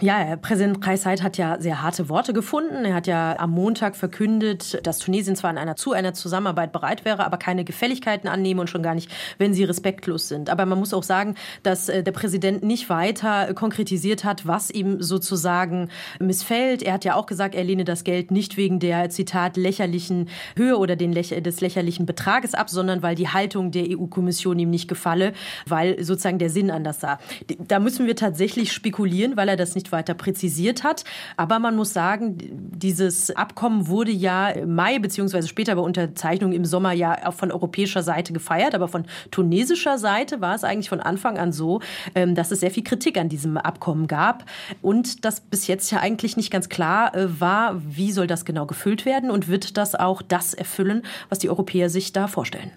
Ja, 0.00 0.36
Präsident 0.36 0.80
Kais 0.80 1.02
Saied 1.02 1.22
hat 1.22 1.36
ja 1.38 1.60
sehr 1.60 1.82
harte 1.82 2.08
Worte 2.08 2.32
gefunden. 2.32 2.84
Er 2.84 2.94
hat 2.94 3.06
ja 3.06 3.38
am 3.38 3.50
Montag 3.50 3.96
verkündet, 3.96 4.86
dass 4.86 4.98
Tunesien 4.98 5.36
zwar 5.36 5.50
in 5.50 5.58
einer, 5.58 5.76
zu 5.76 5.92
einer 5.92 6.14
Zusammenarbeit 6.14 6.72
bereit 6.72 7.04
wäre, 7.04 7.24
aber 7.24 7.36
keine 7.36 7.64
Gefälligkeiten 7.64 8.28
annehmen 8.28 8.60
und 8.60 8.70
schon 8.70 8.82
gar 8.82 8.94
nicht, 8.94 9.10
wenn 9.38 9.54
sie 9.54 9.64
respektlos 9.64 10.28
sind. 10.28 10.50
Aber 10.50 10.66
man 10.66 10.78
muss 10.78 10.94
auch 10.94 11.02
sagen, 11.02 11.34
dass 11.62 11.88
äh, 11.88 12.02
der 12.02 12.12
Präsident 12.12 12.62
nicht 12.62 12.90
weiter 12.90 13.54
konkretisiert 13.54 14.24
hat, 14.24 14.46
was 14.46 14.70
ihm 14.70 15.02
sozusagen 15.02 15.88
missfällt. 16.18 16.82
Er 16.82 16.94
hat 16.94 17.04
ja 17.04 17.14
auch 17.14 17.26
gesagt, 17.26 17.54
er 17.54 17.64
lehne 17.64 17.84
das 17.84 18.04
Geld 18.04 18.30
nicht 18.30 18.56
wegen 18.56 18.78
der, 18.78 19.10
Zitat, 19.10 19.56
lächerlichen 19.56 20.28
Höhe 20.56 20.76
oder 20.76 20.96
den, 20.96 21.12
des 21.12 21.60
lächerlichen 21.60 22.06
Betrages 22.06 22.54
ab, 22.54 22.70
sondern 22.70 23.02
weil 23.02 23.14
die 23.14 23.28
Haltung 23.28 23.70
der 23.70 23.86
EU-Kommission 23.88 24.58
ihm 24.58 24.70
nicht 24.70 24.88
gefalle, 24.88 25.32
weil 25.66 26.02
sozusagen 26.02 26.38
der 26.38 26.50
Sinn 26.50 26.70
anders 26.70 27.00
sah. 27.00 27.18
Da 27.66 27.78
müssen 27.78 28.06
wir 28.06 28.16
tatsächlich 28.16 28.72
spekulieren, 28.72 29.36
weil 29.36 29.48
er 29.48 29.56
das 29.56 29.67
nicht 29.74 29.92
weiter 29.92 30.14
präzisiert 30.14 30.84
hat. 30.84 31.04
Aber 31.36 31.58
man 31.58 31.76
muss 31.76 31.92
sagen, 31.92 32.38
dieses 32.40 33.30
Abkommen 33.30 33.88
wurde 33.88 34.10
ja 34.10 34.48
im 34.48 34.74
Mai 34.74 34.98
beziehungsweise 34.98 35.48
später 35.48 35.74
bei 35.74 35.82
Unterzeichnung 35.82 36.52
im 36.52 36.64
Sommer 36.64 36.92
ja 36.92 37.26
auch 37.26 37.34
von 37.34 37.50
europäischer 37.50 38.02
Seite 38.02 38.32
gefeiert. 38.32 38.74
Aber 38.74 38.88
von 38.88 39.04
tunesischer 39.30 39.98
Seite 39.98 40.40
war 40.40 40.54
es 40.54 40.64
eigentlich 40.64 40.88
von 40.88 41.00
Anfang 41.00 41.38
an 41.38 41.52
so, 41.52 41.80
ähm, 42.14 42.34
dass 42.34 42.50
es 42.50 42.60
sehr 42.60 42.70
viel 42.70 42.84
Kritik 42.84 43.18
an 43.18 43.28
diesem 43.28 43.56
Abkommen 43.56 44.06
gab 44.06 44.44
und 44.82 45.24
dass 45.24 45.40
bis 45.40 45.66
jetzt 45.66 45.90
ja 45.90 46.00
eigentlich 46.00 46.36
nicht 46.36 46.50
ganz 46.50 46.68
klar 46.68 47.14
äh, 47.14 47.40
war, 47.40 47.80
wie 47.84 48.12
soll 48.12 48.26
das 48.26 48.44
genau 48.44 48.66
gefüllt 48.66 49.04
werden 49.04 49.30
und 49.30 49.48
wird 49.48 49.76
das 49.76 49.94
auch 49.94 50.22
das 50.22 50.54
erfüllen, 50.54 51.02
was 51.28 51.38
die 51.38 51.50
Europäer 51.50 51.90
sich 51.90 52.12
da 52.12 52.28
vorstellen. 52.28 52.70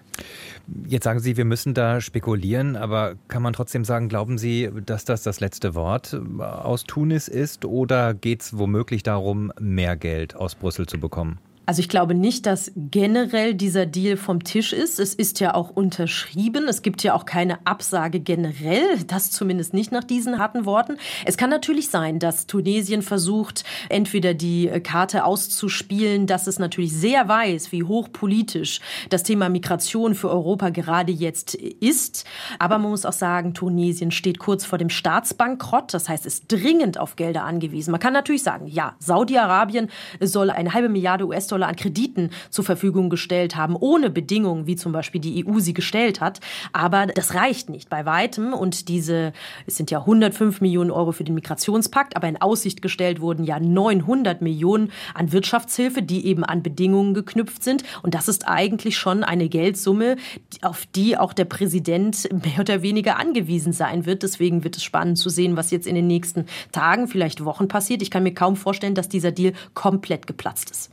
Jetzt 0.86 1.04
sagen 1.04 1.20
Sie, 1.20 1.36
wir 1.36 1.44
müssen 1.44 1.74
da 1.74 2.00
spekulieren, 2.00 2.76
aber 2.76 3.14
kann 3.28 3.42
man 3.42 3.52
trotzdem 3.52 3.84
sagen, 3.84 4.08
glauben 4.08 4.38
Sie, 4.38 4.70
dass 4.86 5.04
das 5.04 5.22
das 5.22 5.40
letzte 5.40 5.74
Wort 5.74 6.14
äh, 6.14 6.42
aus 6.42 6.84
Tunis 6.84 7.28
ist 7.28 7.64
oder 7.64 8.14
geht 8.14 8.42
es 8.42 8.58
womöglich 8.58 9.02
darum, 9.02 9.52
mehr 9.58 9.96
Geld 9.96 10.36
aus 10.36 10.54
Brüssel 10.54 10.86
zu 10.86 10.98
bekommen? 10.98 11.38
Also 11.64 11.78
ich 11.78 11.88
glaube 11.88 12.14
nicht, 12.14 12.46
dass 12.46 12.72
generell 12.74 13.54
dieser 13.54 13.86
Deal 13.86 14.16
vom 14.16 14.42
Tisch 14.42 14.72
ist. 14.72 14.98
Es 14.98 15.14
ist 15.14 15.38
ja 15.38 15.54
auch 15.54 15.70
unterschrieben. 15.70 16.66
Es 16.66 16.82
gibt 16.82 17.04
ja 17.04 17.14
auch 17.14 17.24
keine 17.24 17.64
Absage 17.64 18.18
generell. 18.18 18.98
Das 19.06 19.30
zumindest 19.30 19.72
nicht 19.72 19.92
nach 19.92 20.02
diesen 20.02 20.40
harten 20.40 20.66
Worten. 20.66 20.96
Es 21.24 21.36
kann 21.36 21.50
natürlich 21.50 21.88
sein, 21.88 22.18
dass 22.18 22.48
Tunesien 22.48 23.02
versucht, 23.02 23.62
entweder 23.88 24.34
die 24.34 24.66
Karte 24.82 25.24
auszuspielen, 25.24 26.26
dass 26.26 26.48
es 26.48 26.58
natürlich 26.58 26.92
sehr 26.92 27.28
weiß, 27.28 27.70
wie 27.70 27.84
hochpolitisch 27.84 28.80
das 29.08 29.22
Thema 29.22 29.48
Migration 29.48 30.16
für 30.16 30.30
Europa 30.30 30.70
gerade 30.70 31.12
jetzt 31.12 31.54
ist. 31.54 32.24
Aber 32.58 32.78
man 32.78 32.90
muss 32.90 33.06
auch 33.06 33.12
sagen, 33.12 33.54
Tunesien 33.54 34.10
steht 34.10 34.40
kurz 34.40 34.64
vor 34.64 34.78
dem 34.78 34.88
Staatsbankrott. 34.88 35.94
Das 35.94 36.08
heißt, 36.08 36.26
es 36.26 36.34
ist 36.34 36.50
dringend 36.50 36.98
auf 36.98 37.14
Gelder 37.14 37.44
angewiesen. 37.44 37.92
Man 37.92 38.00
kann 38.00 38.12
natürlich 38.12 38.42
sagen, 38.42 38.66
ja, 38.66 38.96
Saudi-Arabien 38.98 39.90
soll 40.18 40.50
eine 40.50 40.74
halbe 40.74 40.88
Milliarde 40.88 41.24
US 41.26 41.51
US-Dollar 41.52 41.68
an 41.68 41.76
Krediten 41.76 42.30
zur 42.50 42.64
Verfügung 42.64 43.10
gestellt 43.10 43.56
haben, 43.56 43.76
ohne 43.76 44.10
Bedingungen, 44.10 44.66
wie 44.66 44.76
zum 44.76 44.92
Beispiel 44.92 45.20
die 45.20 45.46
EU 45.46 45.58
sie 45.58 45.74
gestellt 45.74 46.20
hat. 46.20 46.40
Aber 46.72 47.06
das 47.06 47.34
reicht 47.34 47.68
nicht 47.68 47.88
bei 47.88 48.06
weitem. 48.06 48.54
Und 48.54 48.88
diese, 48.88 49.32
es 49.66 49.76
sind 49.76 49.90
ja 49.90 50.00
105 50.00 50.60
Millionen 50.60 50.90
Euro 50.90 51.12
für 51.12 51.24
den 51.24 51.34
Migrationspakt, 51.34 52.16
aber 52.16 52.28
in 52.28 52.40
Aussicht 52.40 52.82
gestellt 52.82 53.20
wurden 53.20 53.44
ja 53.44 53.60
900 53.60 54.40
Millionen 54.40 54.90
an 55.14 55.32
Wirtschaftshilfe, 55.32 56.02
die 56.02 56.26
eben 56.26 56.44
an 56.44 56.62
Bedingungen 56.62 57.14
geknüpft 57.14 57.62
sind. 57.62 57.84
Und 58.02 58.14
das 58.14 58.28
ist 58.28 58.48
eigentlich 58.48 58.96
schon 58.96 59.24
eine 59.24 59.48
Geldsumme, 59.48 60.16
auf 60.62 60.86
die 60.94 61.16
auch 61.16 61.32
der 61.32 61.44
Präsident 61.44 62.28
mehr 62.44 62.60
oder 62.60 62.82
weniger 62.82 63.18
angewiesen 63.18 63.72
sein 63.72 64.06
wird. 64.06 64.22
Deswegen 64.22 64.64
wird 64.64 64.76
es 64.76 64.82
spannend 64.82 65.18
zu 65.18 65.28
sehen, 65.28 65.56
was 65.56 65.70
jetzt 65.70 65.86
in 65.86 65.94
den 65.94 66.06
nächsten 66.06 66.46
Tagen, 66.72 67.08
vielleicht 67.08 67.44
Wochen 67.44 67.68
passiert. 67.68 68.02
Ich 68.02 68.10
kann 68.10 68.22
mir 68.22 68.34
kaum 68.34 68.56
vorstellen, 68.56 68.94
dass 68.94 69.08
dieser 69.08 69.32
Deal 69.32 69.52
komplett 69.74 70.26
geplatzt 70.26 70.70
ist. 70.70 70.90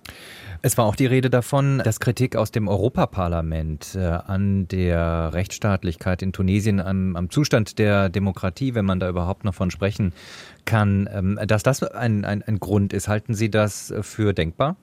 Es 0.61 0.77
war 0.77 0.85
auch 0.85 0.95
die 0.95 1.05
Rede 1.05 1.29
davon, 1.29 1.81
dass 1.85 2.01
Kritik 2.01 2.35
aus 2.35 2.51
dem 2.51 2.67
Europaparlament 2.67 3.95
äh, 3.95 3.99
an 3.99 4.67
der 4.67 5.31
Rechtsstaatlichkeit 5.33 6.21
in 6.21 6.33
Tunesien, 6.33 6.81
am, 6.81 7.15
am, 7.15 7.29
Zustand 7.29 7.79
der 7.79 8.09
Demokratie, 8.09 8.75
wenn 8.75 8.83
man 8.83 8.99
da 8.99 9.07
überhaupt 9.07 9.45
noch 9.45 9.53
von 9.53 9.71
sprechen 9.71 10.13
kann, 10.65 11.09
ähm, 11.13 11.39
dass 11.47 11.63
das 11.63 11.81
ein, 11.83 12.25
ein, 12.25 12.43
ein 12.43 12.59
Grund 12.59 12.91
ist. 12.91 13.07
Halten 13.07 13.35
Sie 13.35 13.49
das 13.49 13.93
für 14.01 14.33
denkbar? 14.33 14.75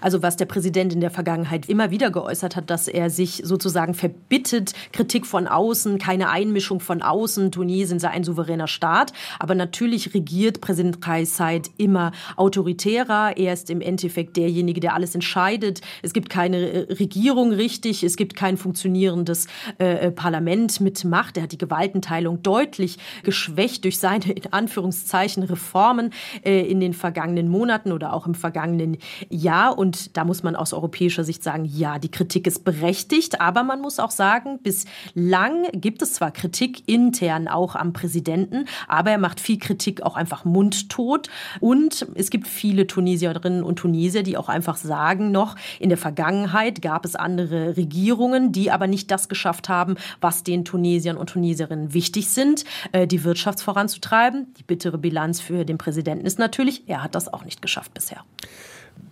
Also 0.00 0.22
was 0.22 0.36
der 0.36 0.46
Präsident 0.46 0.92
in 0.92 1.00
der 1.00 1.10
Vergangenheit 1.10 1.68
immer 1.68 1.90
wieder 1.90 2.10
geäußert 2.10 2.56
hat, 2.56 2.70
dass 2.70 2.88
er 2.88 3.10
sich 3.10 3.42
sozusagen 3.44 3.94
verbittet, 3.94 4.72
Kritik 4.92 5.26
von 5.26 5.46
außen, 5.46 5.98
keine 5.98 6.30
Einmischung 6.30 6.80
von 6.80 7.02
außen. 7.02 7.52
Tunesien 7.52 7.98
sei 7.98 8.10
ein 8.10 8.24
souveräner 8.24 8.68
Staat. 8.68 9.12
Aber 9.38 9.54
natürlich 9.54 10.14
regiert 10.14 10.60
Präsident 10.60 11.00
Kais 11.00 11.36
Saied 11.36 11.70
immer 11.76 12.12
autoritärer. 12.36 13.36
Er 13.36 13.52
ist 13.52 13.70
im 13.70 13.80
Endeffekt 13.80 14.36
derjenige, 14.36 14.80
der 14.80 14.94
alles 14.94 15.14
entscheidet. 15.14 15.80
Es 16.02 16.12
gibt 16.12 16.30
keine 16.30 16.56
äh, 16.56 16.92
Regierung 16.94 17.52
richtig. 17.52 18.02
Es 18.02 18.16
gibt 18.16 18.36
kein 18.36 18.56
funktionierendes 18.56 19.46
äh, 19.78 20.06
äh, 20.06 20.10
Parlament 20.10 20.80
mit 20.80 21.04
Macht. 21.04 21.36
Er 21.36 21.44
hat 21.44 21.52
die 21.52 21.58
Gewaltenteilung 21.58 22.42
deutlich 22.42 22.98
geschwächt 23.22 23.84
durch 23.84 23.98
seine, 23.98 24.32
in 24.32 24.52
Anführungszeichen, 24.52 25.42
Reformen 25.42 26.12
äh, 26.44 26.60
in 26.60 26.80
den 26.80 26.92
vergangenen 26.92 27.48
Monaten 27.48 27.92
oder 27.92 28.12
auch 28.12 28.26
im 28.26 28.34
vergangenen 28.34 28.98
Jahr 29.28 29.65
und 29.70 30.16
da 30.16 30.24
muss 30.24 30.42
man 30.42 30.56
aus 30.56 30.72
europäischer 30.72 31.24
Sicht 31.24 31.42
sagen, 31.42 31.64
ja, 31.64 31.98
die 31.98 32.10
Kritik 32.10 32.46
ist 32.46 32.64
berechtigt, 32.64 33.40
aber 33.40 33.62
man 33.62 33.80
muss 33.80 33.98
auch 33.98 34.10
sagen, 34.10 34.58
bislang 34.62 35.66
gibt 35.72 36.02
es 36.02 36.14
zwar 36.14 36.30
Kritik 36.30 36.82
intern 36.86 37.48
auch 37.48 37.74
am 37.74 37.92
Präsidenten, 37.92 38.66
aber 38.88 39.10
er 39.10 39.18
macht 39.18 39.40
viel 39.40 39.58
Kritik 39.58 40.02
auch 40.02 40.16
einfach 40.16 40.44
mundtot 40.44 41.28
und 41.60 42.06
es 42.14 42.30
gibt 42.30 42.46
viele 42.46 42.86
Tunesierinnen 42.86 43.62
und 43.62 43.76
Tunesier, 43.76 44.22
die 44.22 44.36
auch 44.36 44.48
einfach 44.48 44.76
sagen 44.76 45.30
noch, 45.30 45.56
in 45.78 45.88
der 45.88 45.98
Vergangenheit 45.98 46.82
gab 46.82 47.04
es 47.04 47.16
andere 47.16 47.76
Regierungen, 47.76 48.52
die 48.52 48.70
aber 48.70 48.86
nicht 48.86 49.10
das 49.10 49.28
geschafft 49.28 49.68
haben, 49.68 49.96
was 50.20 50.42
den 50.42 50.64
Tunesiern 50.64 51.16
und 51.16 51.30
Tunesierinnen 51.30 51.92
wichtig 51.94 52.28
sind, 52.28 52.64
äh, 52.92 53.06
die 53.06 53.24
Wirtschaft 53.24 53.60
voranzutreiben. 53.60 54.54
Die 54.58 54.62
bittere 54.62 54.98
Bilanz 54.98 55.40
für 55.40 55.64
den 55.64 55.78
Präsidenten 55.78 56.26
ist 56.26 56.38
natürlich, 56.38 56.88
er 56.88 57.02
hat 57.02 57.14
das 57.14 57.32
auch 57.32 57.44
nicht 57.44 57.62
geschafft 57.62 57.94
bisher. 57.94 58.24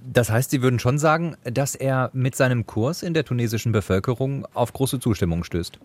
Das 0.07 0.29
heißt, 0.29 0.51
Sie 0.51 0.61
würden 0.61 0.79
schon 0.79 0.99
sagen, 0.99 1.35
dass 1.45 1.75
er 1.75 2.11
mit 2.13 2.37
seinem 2.37 2.67
Kurs 2.67 3.03
in 3.03 3.15
der 3.15 3.25
tunesischen 3.25 3.73
Bevölkerung 3.73 4.47
auf 4.53 4.75
große 4.75 5.01
Zustimmung 5.01 5.45
stößt? 5.45 5.79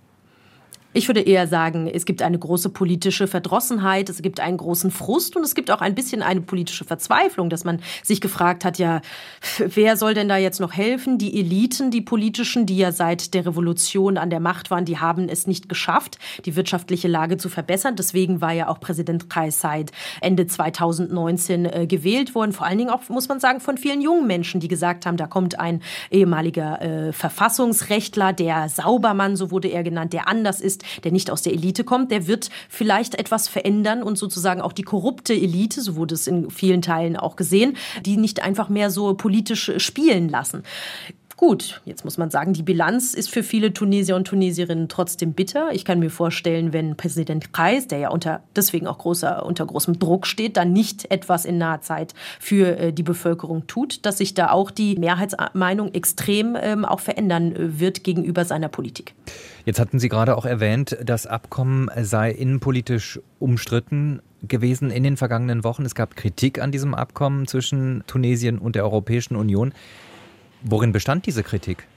Ich 0.91 1.07
würde 1.07 1.21
eher 1.21 1.45
sagen, 1.45 1.85
es 1.85 2.03
gibt 2.03 2.23
eine 2.23 2.39
große 2.39 2.69
politische 2.69 3.27
Verdrossenheit, 3.27 4.09
es 4.09 4.23
gibt 4.23 4.39
einen 4.39 4.57
großen 4.57 4.89
Frust 4.89 5.35
und 5.35 5.43
es 5.43 5.53
gibt 5.53 5.69
auch 5.69 5.81
ein 5.81 5.93
bisschen 5.93 6.23
eine 6.23 6.41
politische 6.41 6.83
Verzweiflung, 6.83 7.51
dass 7.51 7.63
man 7.63 7.79
sich 8.01 8.21
gefragt 8.21 8.65
hat, 8.65 8.79
ja, 8.79 9.01
wer 9.59 9.97
soll 9.97 10.15
denn 10.15 10.27
da 10.27 10.37
jetzt 10.37 10.59
noch 10.59 10.73
helfen? 10.73 11.19
Die 11.19 11.39
Eliten, 11.39 11.91
die 11.91 12.01
politischen, 12.01 12.65
die 12.65 12.77
ja 12.77 12.91
seit 12.91 13.35
der 13.35 13.45
Revolution 13.45 14.17
an 14.17 14.31
der 14.31 14.39
Macht 14.39 14.71
waren, 14.71 14.83
die 14.83 14.97
haben 14.97 15.29
es 15.29 15.45
nicht 15.45 15.69
geschafft, 15.69 16.17
die 16.45 16.55
wirtschaftliche 16.55 17.07
Lage 17.07 17.37
zu 17.37 17.49
verbessern. 17.49 17.95
Deswegen 17.95 18.41
war 18.41 18.53
ja 18.53 18.67
auch 18.67 18.79
Präsident 18.79 19.29
Kais 19.29 19.61
Saied 19.61 19.91
Ende 20.21 20.47
2019 20.47 21.65
äh, 21.65 21.85
gewählt 21.85 22.33
worden. 22.33 22.51
Vor 22.51 22.65
allen 22.65 22.79
Dingen 22.79 22.89
auch, 22.89 23.07
muss 23.09 23.29
man 23.29 23.39
sagen, 23.39 23.59
von 23.59 23.77
vielen 23.77 24.01
jungen 24.01 24.25
Menschen, 24.25 24.59
die 24.59 24.67
gesagt 24.67 25.05
haben, 25.05 25.17
da 25.17 25.27
kommt 25.27 25.59
ein 25.59 25.83
ehemaliger 26.09 26.81
äh, 26.81 27.13
Verfassungsrechtler, 27.13 28.33
der 28.33 28.69
Saubermann, 28.69 29.35
so 29.35 29.51
wurde 29.51 29.67
er 29.67 29.83
genannt, 29.83 30.13
der 30.13 30.27
anders 30.27 30.61
ist 30.61 30.78
ist, 30.83 31.03
der 31.03 31.11
nicht 31.11 31.31
aus 31.31 31.41
der 31.41 31.53
Elite 31.53 31.83
kommt, 31.83 32.11
der 32.11 32.27
wird 32.27 32.49
vielleicht 32.69 33.15
etwas 33.15 33.47
verändern 33.47 34.03
und 34.03 34.17
sozusagen 34.17 34.61
auch 34.61 34.73
die 34.73 34.83
korrupte 34.83 35.33
Elite, 35.33 35.81
so 35.81 35.95
wurde 35.95 36.15
es 36.15 36.27
in 36.27 36.49
vielen 36.49 36.81
Teilen 36.81 37.17
auch 37.17 37.35
gesehen, 37.35 37.77
die 38.05 38.17
nicht 38.17 38.41
einfach 38.41 38.69
mehr 38.69 38.89
so 38.89 39.13
politisch 39.13 39.71
spielen 39.77 40.29
lassen. 40.29 40.63
Gut, 41.39 41.79
jetzt 41.85 42.03
muss 42.03 42.17
man 42.17 42.29
sagen, 42.29 42.51
die 42.51 42.63
Bilanz 42.63 43.13
ist 43.13 43.31
für 43.31 43.43
viele 43.43 43.71
Tunesier 43.71 44.17
und 44.17 44.27
Tunesierinnen 44.27 44.89
trotzdem 44.89 45.31
bitter. 45.31 45.69
Ich 45.71 45.85
kann 45.85 45.99
mir 45.99 46.09
vorstellen, 46.09 46.73
wenn 46.73 46.97
Präsident 46.97 47.53
Kreis, 47.53 47.87
der 47.87 47.99
ja 47.99 48.09
unter, 48.09 48.41
deswegen 48.57 48.87
auch 48.87 48.97
großer, 48.97 49.45
unter 49.45 49.65
großem 49.65 49.99
Druck 49.99 50.27
steht, 50.27 50.57
dann 50.57 50.73
nicht 50.73 51.09
etwas 51.09 51.45
in 51.45 51.57
naher 51.57 51.79
Zeit 51.79 52.13
für 52.41 52.77
äh, 52.77 52.91
die 52.91 53.03
Bevölkerung 53.03 53.67
tut, 53.67 54.05
dass 54.05 54.17
sich 54.17 54.33
da 54.33 54.51
auch 54.51 54.69
die 54.69 54.97
Mehrheitsmeinung 54.97 55.93
extrem 55.93 56.57
ähm, 56.59 56.83
auch 56.83 56.99
verändern 56.99 57.55
äh, 57.55 57.79
wird 57.79 58.03
gegenüber 58.03 58.43
seiner 58.43 58.67
Politik. 58.67 59.15
Jetzt 59.63 59.79
hatten 59.79 59.97
Sie 59.97 60.09
gerade 60.09 60.35
auch 60.35 60.45
erwähnt, 60.45 60.97
das 61.01 61.25
Abkommen 61.25 61.89
sei 62.01 62.31
innenpolitisch 62.31 63.17
umstritten 63.39 64.21
gewesen 64.45 64.91
in 64.91 65.03
den 65.03 65.15
vergangenen 65.15 65.63
Wochen. 65.63 65.85
Es 65.85 65.95
gab 65.95 66.17
Kritik 66.17 66.61
an 66.61 66.73
diesem 66.73 66.93
Abkommen 66.93 67.47
zwischen 67.47 68.03
Tunesien 68.07 68.57
und 68.57 68.75
der 68.75 68.83
Europäischen 68.83 69.37
Union. 69.37 69.73
Worin 70.61 70.91
bestand 70.91 71.25
diese 71.25 71.41
Kritik? 71.43 71.87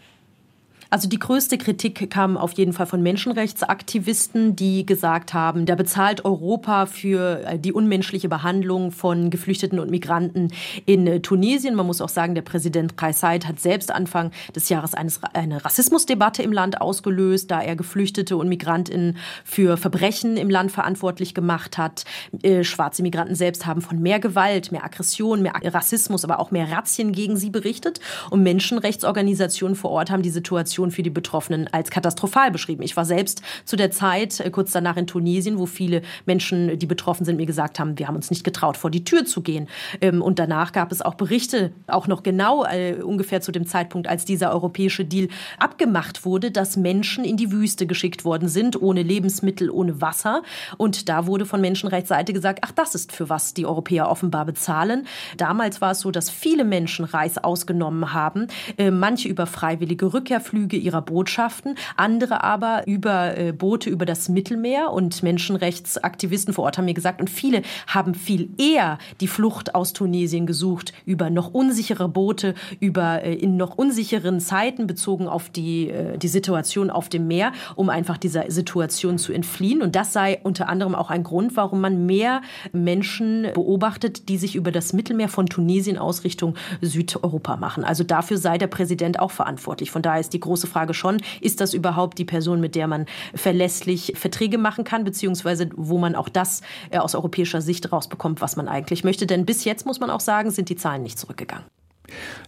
Also 0.93 1.09
die 1.09 1.19
größte 1.19 1.57
Kritik 1.57 2.11
kam 2.11 2.37
auf 2.37 2.53
jeden 2.53 2.75
Fall 2.75 2.85
von 2.85 3.03
Menschenrechtsaktivisten, 3.03 4.57
die 4.57 4.85
gesagt 4.85 5.33
haben, 5.33 5.65
da 5.65 5.75
bezahlt 5.75 6.27
Europa 6.27 6.85
für 6.85 7.41
äh, 7.47 7.59
die 7.59 7.73
unmenschliche 7.73 8.29
Behandlung 8.29 8.91
von 8.91 9.31
Geflüchteten 9.31 9.79
und 9.79 9.91
Migranten 9.91 10.49
in 10.85 11.07
äh, 11.07 11.21
Tunesien. 11.21 11.77
Man 11.77 11.87
muss 11.87 12.03
auch 12.03 12.11
sagen, 12.11 12.35
der 12.35 12.43
Präsident 12.43 12.99
Kais 12.99 13.21
Saied 13.21 13.49
hat 13.49 13.59
selbst 13.59 13.91
Anfang 13.91 14.33
des 14.55 14.69
Jahres 14.69 14.93
eine 14.93 15.65
Rassismusdebatte 15.65 16.43
im 16.43 16.53
Land 16.53 16.83
ausgelöst, 16.83 17.51
da 17.51 17.63
er 17.63 17.75
Geflüchtete 17.75 18.37
und 18.37 18.51
Migrantinnen 18.51 19.17
für 19.45 19.79
Verbrechen 19.79 20.37
im 20.37 20.51
Land 20.51 20.73
verantwortlich 20.73 21.33
gemacht 21.33 21.79
hat. 21.79 22.05
Äh, 22.43 22.65
schwarze 22.65 23.03
Migranten 23.03 23.35
selbst 23.35 23.65
haben 23.65 23.81
von 23.81 23.99
mehr 24.03 24.21
Gewalt, 24.21 24.73
mehr 24.73 24.85
Aggression, 24.85 25.41
mehr 25.41 25.55
Rassismus, 25.65 26.23
aber 26.23 26.39
auch 26.39 26.51
mehr 26.51 26.71
Razzien 26.71 27.13
gegen 27.13 27.39
sie 27.39 27.49
berichtet. 27.49 28.01
Und 28.29 28.43
Menschenrechtsorganisationen 28.43 29.75
vor 29.75 29.91
Ort 29.91 30.11
haben 30.11 30.23
die 30.23 30.29
Situation 30.29 30.82
Situation 30.83 30.91
für 30.91 31.03
die 31.03 31.11
Betroffenen 31.11 31.69
als 31.73 31.91
katastrophal 31.91 32.51
beschrieben. 32.51 32.83
Ich 32.83 32.97
war 32.97 33.05
selbst 33.05 33.43
zu 33.65 33.77
der 33.77 33.91
Zeit 33.91 34.41
äh, 34.41 34.51
kurz 34.51 34.73
danach 34.73 34.97
in 34.97 35.07
Tunesien, 35.07 35.59
wo 35.59 35.67
viele 35.67 36.03
Menschen, 36.27 36.79
die 36.79 36.87
betroffen 36.87 37.25
sind, 37.25 37.37
mir 37.37 37.47
gesagt 37.47 37.79
haben, 37.79 37.99
wir 37.99 38.09
haben 38.09 38.17
uns 38.17 38.31
nicht 38.31 38.45
getraut, 38.45 38.77
vor 38.77 38.91
die 38.91 39.05
Tür 39.05 39.25
zu 39.25 39.43
gehen. 39.43 39.69
Ähm, 40.01 40.23
und 40.23 40.39
danach 40.39 40.73
gab 40.73 40.93
es 40.93 41.03
auch 41.03 41.15
Berichte, 41.15 41.73
auch 41.87 42.07
noch 42.09 42.23
genau 42.23 42.65
äh, 42.65 42.95
ungefähr 43.03 43.41
zu 43.41 43.53
dem 43.53 43.67
Zeitpunkt, 43.67 44.09
als 44.09 44.25
dieser 44.25 44.53
europäische 44.53 45.05
Deal 45.05 45.29
abgemacht 45.59 46.25
wurde, 46.25 46.51
dass 46.51 46.77
Menschen 46.77 47.25
in 47.25 47.37
die 47.37 47.53
Wüste 47.53 47.87
geschickt 47.87 48.25
worden 48.25 48.49
sind, 48.49 48.81
ohne 48.81 49.03
Lebensmittel, 49.03 49.71
ohne 49.71 50.01
Wasser. 50.01 50.43
Und 50.79 51.09
da 51.09 51.27
wurde 51.27 51.47
von 51.47 51.61
Menschenrechtsseite 51.61 52.33
gesagt, 52.33 52.61
ach, 52.63 52.73
das 52.73 52.95
ist 52.95 53.13
für 53.13 53.29
was 53.29 53.55
die 53.55 53.67
Europäer 53.67 54.11
offenbar 54.11 54.45
bezahlen. 54.45 55.07
Damals 55.37 55.81
war 55.81 55.93
es 55.93 56.01
so, 56.01 56.11
dass 56.11 56.31
viele 56.31 56.65
Menschen 56.65 57.05
Reis 57.05 57.39
ausgenommen 57.39 58.13
haben, 58.13 58.49
äh, 58.79 58.91
manche 58.91 59.29
über 59.29 59.47
freiwillige 59.47 60.13
Rückkehrflüge 60.13 60.72
Züge 60.73 60.77
ihrer 60.77 61.03
Botschaften, 61.03 61.77
andere 61.97 62.43
aber 62.43 62.87
über 62.87 63.37
äh, 63.37 63.53
Boote 63.53 63.91
über 63.91 64.07
das 64.07 64.29
Mittelmeer 64.29 64.91
und 64.93 65.23
Menschenrechtsaktivisten 65.23 66.55
vor 66.55 66.65
Ort 66.65 66.79
haben 66.79 66.87
mir 66.87 66.95
gesagt, 66.95 67.21
und 67.21 67.29
viele 67.29 67.63
haben 67.87 68.15
viel 68.15 68.49
eher 68.59 68.99
die 69.21 69.29
Flucht 69.29 69.75
aus 69.75 69.93
Tunesien 69.93 70.47
gesucht 70.47 70.93
über 71.05 71.29
noch 71.31 71.53
unsichere 71.53 72.09
Boote, 72.09 72.55
über 72.81 73.23
äh, 73.23 73.35
in 73.35 73.57
noch 73.57 73.77
unsicheren 73.77 74.41
Zeiten 74.41 74.87
bezogen 74.87 75.29
auf 75.29 75.51
die, 75.51 75.91
äh, 75.91 76.17
die 76.17 76.29
Situation 76.29 76.91
auf 76.91 77.09
dem 77.09 77.27
Meer, 77.29 77.53
um 77.77 77.91
einfach 77.91 78.17
dieser 78.17 78.51
Situation 78.51 79.19
zu 79.19 79.33
entfliehen. 79.33 79.83
Und 79.83 79.95
das 79.95 80.13
sei 80.13 80.41
unter 80.43 80.69
anderem 80.69 80.95
auch 80.95 81.11
ein 81.11 81.23
Grund, 81.23 81.57
warum 81.57 81.81
man 81.81 82.07
mehr 82.07 82.41
Menschen 82.73 83.49
beobachtet, 83.55 84.29
die 84.29 84.39
sich 84.39 84.57
über 84.57 84.73
das 84.73 84.93
Mittelmeer 84.93 85.29
von 85.29 85.47
Tunesien 85.47 85.99
aus 85.99 86.25
Richtung 86.25 86.55
Südeuropa 86.81 87.57
machen. 87.57 87.85
Also 87.85 88.05
dafür 88.05 88.39
sei 88.39 88.57
der 88.57 88.69
Präsident 88.69 89.19
auch 89.19 89.31
verantwortlich. 89.31 89.91
Von 89.91 90.03
daher 90.03 90.21
ist 90.21 90.33
die 90.33 90.41
große 90.41 90.52
große 90.53 90.67
Frage 90.67 90.93
schon, 90.93 91.17
ist 91.41 91.63
das 91.63 91.73
überhaupt 91.73 92.19
die 92.19 92.27
Person, 92.27 92.61
mit 92.61 92.75
der 92.75 92.87
man 92.87 93.07
verlässlich 93.35 94.13
Verträge 94.17 94.59
machen 94.59 94.85
kann, 94.85 95.03
beziehungsweise 95.03 95.71
wo 95.75 95.97
man 95.97 96.15
auch 96.15 96.29
das 96.29 96.61
äh, 96.91 96.99
aus 96.99 97.15
europäischer 97.15 97.63
Sicht 97.63 97.91
rausbekommt, 97.91 98.43
was 98.43 98.57
man 98.57 98.69
eigentlich 98.69 99.03
möchte. 99.03 99.27
Denn 99.27 99.47
bis 99.47 99.65
jetzt, 99.65 99.87
muss 99.87 99.99
man 99.99 100.11
auch 100.11 100.21
sagen, 100.21 100.51
sind 100.51 100.69
die 100.69 100.77
Zahlen 100.77 101.03
nicht 101.03 101.19
zurückgegangen. 101.19 101.65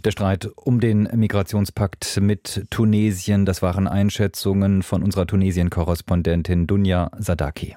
Der 0.05 0.11
Streit 0.11 0.51
um 0.57 0.81
den 0.81 1.09
Migrationspakt 1.15 2.19
mit 2.21 2.67
Tunesien, 2.69 3.47
das 3.47 3.63
waren 3.63 3.89
Einschätzungen 3.89 4.83
von 4.83 5.03
unserer 5.03 5.27
Tunesien-Korrespondentin 5.27 6.67
Dunja 6.67 7.11
Sadaki. 7.17 7.77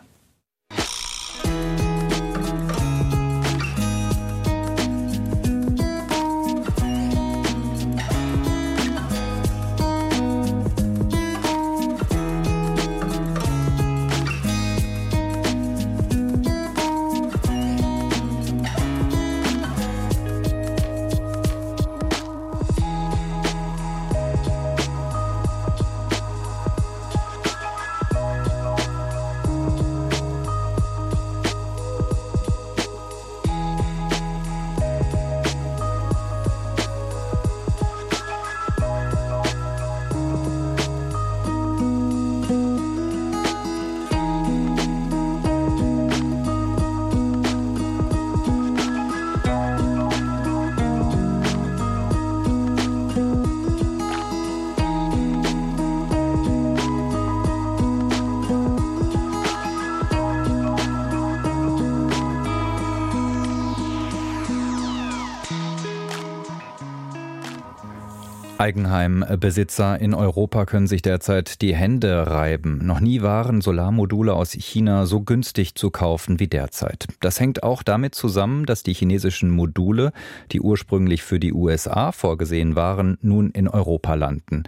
Eigenheimbesitzer 68.60 70.00
in 70.00 70.14
Europa 70.14 70.66
können 70.66 70.88
sich 70.88 71.02
derzeit 71.02 71.62
die 71.62 71.76
Hände 71.76 72.28
reiben. 72.28 72.80
Noch 72.86 73.00
nie 73.00 73.22
waren 73.22 73.62
Solarmodule 73.62 74.34
aus 74.34 74.52
China 74.52 75.06
so 75.06 75.22
günstig 75.22 75.76
zu 75.76 75.92
kaufen 75.92 76.40
wie 76.40 76.48
derzeit. 76.48 77.08
Das 77.20 77.40
hängt 77.40 77.64
auch 77.64 77.84
damit 77.84 78.16
zusammen, 78.16 78.66
dass 78.66 78.84
die 78.84 78.94
chinesischen 78.94 79.52
Module, 79.52 80.12
die 80.52 80.62
ursprünglich 80.62 81.24
für 81.24 81.40
die 81.40 81.54
USA 81.54 82.12
vorgesehen 82.12 82.76
waren, 82.76 83.18
nun 83.22 83.52
in 83.52 83.68
Europa 83.68 84.16
landen. 84.16 84.64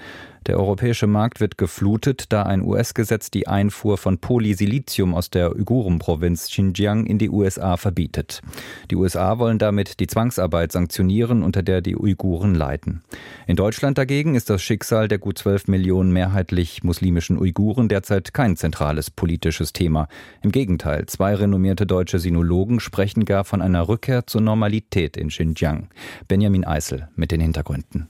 Der 0.50 0.58
europäische 0.58 1.06
Markt 1.06 1.42
wird 1.42 1.60
geflutet, 1.60 2.34
da 2.34 2.42
ein 2.42 2.64
US-Gesetz 2.64 3.30
die 3.30 3.48
Einfuhr 3.48 4.00
von 4.00 4.18
Polysilizium 4.18 5.14
aus 5.14 5.30
der 5.30 5.56
Uiguren-Provinz 5.56 6.48
Xinjiang 6.48 7.06
in 7.06 7.20
die 7.20 7.30
USA 7.30 7.78
verbietet. 7.78 8.42
Die 8.90 8.96
USA 8.96 9.38
wollen 9.38 9.60
damit 9.60 10.00
die 10.00 10.08
Zwangsarbeit 10.08 10.72
sanktionieren, 10.72 11.44
unter 11.44 11.62
der 11.62 11.82
die 11.82 11.96
Uiguren 11.96 12.56
leiden. 12.56 13.04
In 13.46 13.58
Deutschland 13.58 14.00
dagegen 14.00 14.34
ist 14.34 14.50
das 14.50 14.64
Schicksal 14.64 15.08
der 15.08 15.20
gut 15.20 15.38
12 15.38 15.68
Millionen 15.68 16.12
mehrheitlich 16.12 16.84
muslimischen 16.84 17.38
Uiguren 17.38 17.88
derzeit 17.88 18.34
kein 18.34 18.58
zentrales 18.58 19.12
politisches 19.12 19.72
Thema. 19.72 20.08
Im 20.42 20.52
Gegenteil, 20.52 21.06
zwei 21.06 21.36
renommierte 21.36 21.86
deutsche 21.86 22.18
Sinologen 22.18 22.80
sprechen 22.80 23.26
gar 23.26 23.44
von 23.44 23.62
einer 23.62 23.88
Rückkehr 23.88 24.26
zur 24.26 24.42
Normalität 24.42 25.16
in 25.16 25.28
Xinjiang. 25.28 25.90
Benjamin 26.28 26.66
Eisel 26.66 27.08
mit 27.16 27.30
den 27.32 27.40
Hintergründen. 27.40 28.10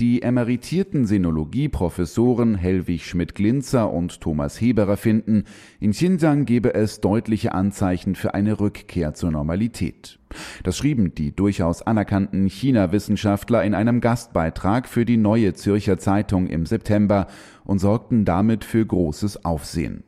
Die 0.00 0.22
emeritierten 0.22 1.04
Sinologie-Professoren 1.04 2.54
Helwig 2.54 3.04
Schmidt-Glinzer 3.04 3.92
und 3.92 4.22
Thomas 4.22 4.58
Heberer 4.58 4.96
finden, 4.96 5.44
in 5.78 5.90
Xinjiang 5.90 6.46
gebe 6.46 6.72
es 6.72 7.02
deutliche 7.02 7.52
Anzeichen 7.52 8.14
für 8.14 8.32
eine 8.32 8.60
Rückkehr 8.60 9.12
zur 9.12 9.30
Normalität. 9.30 10.18
Das 10.62 10.78
schrieben 10.78 11.14
die 11.14 11.36
durchaus 11.36 11.82
anerkannten 11.82 12.48
China-Wissenschaftler 12.48 13.62
in 13.62 13.74
einem 13.74 14.00
Gastbeitrag 14.00 14.88
für 14.88 15.04
die 15.04 15.18
Neue 15.18 15.52
Zürcher 15.52 15.98
Zeitung 15.98 16.46
im 16.46 16.64
September 16.64 17.26
und 17.64 17.78
sorgten 17.78 18.24
damit 18.24 18.64
für 18.64 18.86
großes 18.86 19.44
Aufsehen. 19.44 20.04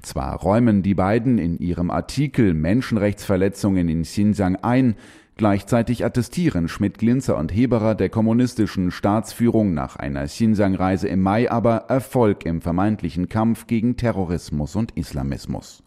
Zwar 0.00 0.36
räumen 0.36 0.82
die 0.82 0.94
beiden 0.94 1.36
in 1.36 1.58
ihrem 1.58 1.90
Artikel 1.90 2.54
Menschenrechtsverletzungen 2.54 3.90
in 3.90 4.00
Xinjiang 4.02 4.56
ein, 4.56 4.94
Gleichzeitig 5.38 6.02
attestieren 6.02 6.66
Schmidt-Glinzer 6.66 7.36
und 7.36 7.54
Heberer 7.54 7.94
der 7.94 8.08
kommunistischen 8.08 8.90
Staatsführung 8.90 9.74
nach 9.74 9.96
einer 9.96 10.24
Xinjiang-Reise 10.24 11.08
im 11.08 11.20
Mai 11.20 11.50
aber 11.50 11.84
Erfolg 11.88 12.46
im 12.46 12.62
vermeintlichen 12.62 13.28
Kampf 13.28 13.66
gegen 13.66 13.98
Terrorismus 13.98 14.76
und 14.76 14.96
Islamismus. 14.96 15.82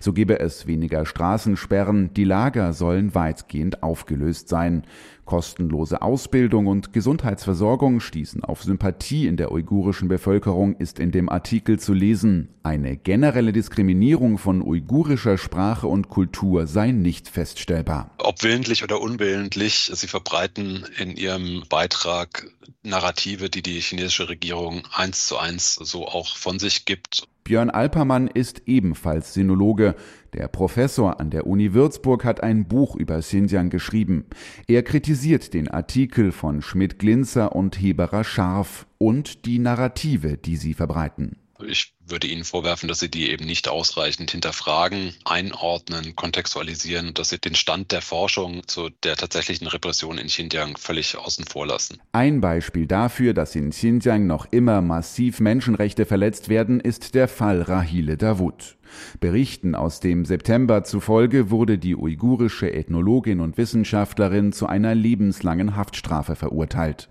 So 0.00 0.14
gebe 0.14 0.40
es 0.40 0.66
weniger 0.66 1.04
Straßensperren, 1.04 2.14
die 2.14 2.24
Lager 2.24 2.72
sollen 2.72 3.14
weitgehend 3.14 3.82
aufgelöst 3.82 4.48
sein. 4.48 4.84
Kostenlose 5.24 6.02
Ausbildung 6.02 6.66
und 6.66 6.92
Gesundheitsversorgung 6.92 8.00
stießen 8.00 8.44
auf 8.44 8.62
Sympathie 8.62 9.26
in 9.26 9.36
der 9.36 9.52
uigurischen 9.52 10.08
Bevölkerung, 10.08 10.76
ist 10.76 10.98
in 10.98 11.10
dem 11.10 11.28
Artikel 11.28 11.78
zu 11.78 11.92
lesen. 11.92 12.48
Eine 12.62 12.96
generelle 12.96 13.52
Diskriminierung 13.52 14.38
von 14.38 14.62
uigurischer 14.62 15.38
Sprache 15.38 15.86
und 15.86 16.08
Kultur 16.08 16.66
sei 16.66 16.90
nicht 16.90 17.28
feststellbar. 17.28 18.10
Ob 18.18 18.42
willentlich 18.42 18.82
oder 18.82 19.00
unwillentlich, 19.00 19.90
sie 19.92 20.08
verbreiten 20.08 20.86
in 20.98 21.16
ihrem 21.16 21.64
Beitrag 21.68 22.50
Narrative, 22.82 23.50
die 23.50 23.62
die 23.62 23.80
chinesische 23.80 24.28
Regierung 24.28 24.82
eins 24.92 25.26
zu 25.26 25.38
eins 25.38 25.74
so 25.74 26.06
auch 26.06 26.36
von 26.36 26.58
sich 26.58 26.84
gibt. 26.84 27.26
Björn 27.44 27.68
Alpermann 27.68 28.26
ist 28.26 28.62
ebenfalls 28.64 29.34
Sinologe. 29.34 29.96
Der 30.32 30.48
Professor 30.48 31.20
an 31.20 31.28
der 31.28 31.46
Uni 31.46 31.74
Würzburg 31.74 32.24
hat 32.24 32.42
ein 32.42 32.66
Buch 32.66 32.96
über 32.96 33.18
Xinjiang 33.18 33.68
geschrieben. 33.68 34.24
Er 34.66 34.82
kritisiert 34.82 35.52
den 35.52 35.68
Artikel 35.68 36.32
von 36.32 36.62
Schmidt-Glinzer 36.62 37.54
und 37.54 37.78
Heberer 37.78 38.24
scharf 38.24 38.86
und 38.96 39.44
die 39.44 39.58
Narrative, 39.58 40.38
die 40.38 40.56
sie 40.56 40.72
verbreiten. 40.72 41.36
Ich 41.62 41.94
würde 42.06 42.26
Ihnen 42.26 42.44
vorwerfen, 42.44 42.88
dass 42.88 43.00
Sie 43.00 43.10
die 43.10 43.30
eben 43.30 43.46
nicht 43.46 43.68
ausreichend 43.68 44.30
hinterfragen, 44.30 45.14
einordnen, 45.24 46.16
kontextualisieren, 46.16 47.14
dass 47.14 47.30
Sie 47.30 47.38
den 47.38 47.54
Stand 47.54 47.92
der 47.92 48.02
Forschung 48.02 48.66
zu 48.66 48.90
der 49.02 49.16
tatsächlichen 49.16 49.66
Repression 49.66 50.18
in 50.18 50.26
Xinjiang 50.26 50.76
völlig 50.76 51.16
außen 51.16 51.46
vor 51.46 51.66
lassen. 51.66 51.98
Ein 52.12 52.40
Beispiel 52.40 52.86
dafür, 52.86 53.34
dass 53.34 53.54
in 53.54 53.70
Xinjiang 53.70 54.26
noch 54.26 54.46
immer 54.50 54.80
massiv 54.80 55.40
Menschenrechte 55.40 56.06
verletzt 56.06 56.48
werden, 56.48 56.80
ist 56.80 57.14
der 57.14 57.28
Fall 57.28 57.62
Rahile 57.62 58.16
Davut. 58.16 58.76
Berichten 59.20 59.74
aus 59.74 60.00
dem 60.00 60.24
September 60.24 60.84
zufolge 60.84 61.50
wurde 61.50 61.78
die 61.78 61.96
uigurische 61.96 62.72
Ethnologin 62.72 63.40
und 63.40 63.56
Wissenschaftlerin 63.56 64.52
zu 64.52 64.66
einer 64.66 64.94
lebenslangen 64.94 65.76
Haftstrafe 65.76 66.36
verurteilt. 66.36 67.08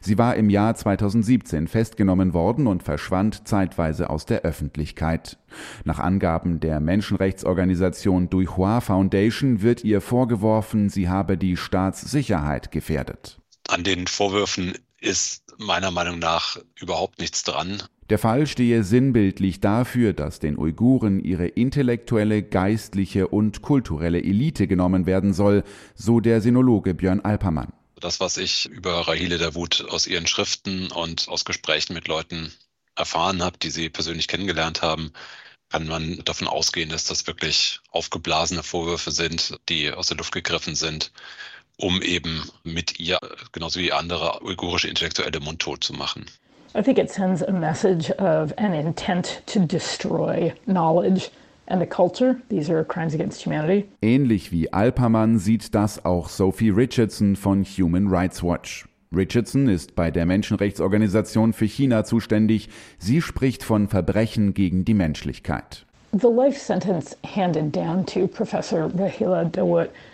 Sie 0.00 0.18
war 0.18 0.36
im 0.36 0.50
Jahr 0.50 0.74
2017 0.74 1.68
festgenommen 1.68 2.34
worden 2.34 2.66
und 2.66 2.82
verschwand 2.82 3.46
zeitweise 3.48 4.10
aus 4.10 4.26
der 4.26 4.35
Öffentlichkeit. 4.44 5.38
Nach 5.84 5.98
Angaben 5.98 6.60
der 6.60 6.80
Menschenrechtsorganisation 6.80 8.30
Duihua 8.30 8.80
Foundation 8.80 9.62
wird 9.62 9.84
ihr 9.84 10.00
vorgeworfen, 10.00 10.88
sie 10.88 11.08
habe 11.08 11.36
die 11.36 11.56
Staatssicherheit 11.56 12.70
gefährdet. 12.70 13.40
An 13.68 13.84
den 13.84 14.06
Vorwürfen 14.06 14.74
ist 15.00 15.42
meiner 15.58 15.90
Meinung 15.90 16.18
nach 16.18 16.58
überhaupt 16.78 17.18
nichts 17.18 17.42
dran. 17.42 17.82
Der 18.08 18.18
Fall 18.18 18.46
stehe 18.46 18.84
sinnbildlich 18.84 19.60
dafür, 19.60 20.12
dass 20.12 20.38
den 20.38 20.58
Uiguren 20.58 21.18
ihre 21.18 21.48
intellektuelle, 21.48 22.42
geistliche 22.42 23.26
und 23.26 23.62
kulturelle 23.62 24.22
Elite 24.22 24.68
genommen 24.68 25.06
werden 25.06 25.32
soll, 25.32 25.64
so 25.94 26.20
der 26.20 26.40
Sinologe 26.40 26.94
Björn 26.94 27.20
Alpermann. 27.20 27.72
Das, 27.98 28.20
was 28.20 28.36
ich 28.36 28.66
über 28.66 29.08
Rahile 29.08 29.38
Davut 29.38 29.86
aus 29.88 30.06
ihren 30.06 30.26
Schriften 30.26 30.92
und 30.92 31.28
aus 31.28 31.44
Gesprächen 31.44 31.94
mit 31.94 32.06
Leuten 32.06 32.52
erfahren 32.96 33.42
habe, 33.42 33.58
die 33.58 33.70
sie 33.70 33.88
persönlich 33.88 34.28
kennengelernt 34.28 34.82
haben, 34.82 35.12
kann 35.70 35.86
man 35.86 36.20
davon 36.24 36.48
ausgehen, 36.48 36.90
dass 36.90 37.04
das 37.04 37.26
wirklich 37.26 37.80
aufgeblasene 37.90 38.62
Vorwürfe 38.62 39.10
sind, 39.10 39.58
die 39.68 39.92
aus 39.92 40.08
der 40.08 40.16
Luft 40.16 40.32
gegriffen 40.32 40.74
sind, 40.74 41.12
um 41.76 42.00
eben 42.02 42.42
mit 42.64 42.98
ihr, 42.98 43.18
genauso 43.52 43.80
wie 43.80 43.92
andere 43.92 44.42
uigurische 44.42 44.88
Intellektuelle, 44.88 45.40
mundtot 45.40 45.82
zu 45.82 45.92
machen. 45.92 46.26
I 46.74 46.82
think 46.82 46.98
it 46.98 47.10
sends 47.10 47.42
a 47.42 47.52
message 47.52 48.10
of 48.18 48.52
an 48.58 48.74
intent 48.74 49.42
to 49.46 49.60
destroy 49.60 50.52
knowledge 50.66 51.30
and 51.68 51.80
the 51.80 51.86
culture. 51.86 52.36
These 52.48 52.70
are 52.70 52.84
crimes 52.84 53.14
against 53.14 53.44
humanity. 53.44 53.88
Ähnlich 54.02 54.52
wie 54.52 54.72
Alpermann 54.72 55.38
sieht 55.38 55.74
das 55.74 56.04
auch 56.04 56.28
Sophie 56.28 56.70
Richardson 56.70 57.34
von 57.34 57.64
Human 57.64 58.08
Rights 58.08 58.42
Watch. 58.42 58.86
Richardson 59.16 59.68
ist 59.68 59.94
bei 59.94 60.10
der 60.10 60.26
Menschenrechtsorganisation 60.26 61.52
für 61.52 61.64
China 61.64 62.04
zuständig. 62.04 62.68
Sie 62.98 63.22
spricht 63.22 63.62
von 63.62 63.88
Verbrechen 63.88 64.54
gegen 64.54 64.84
die 64.84 64.94
Menschlichkeit. 64.94 65.85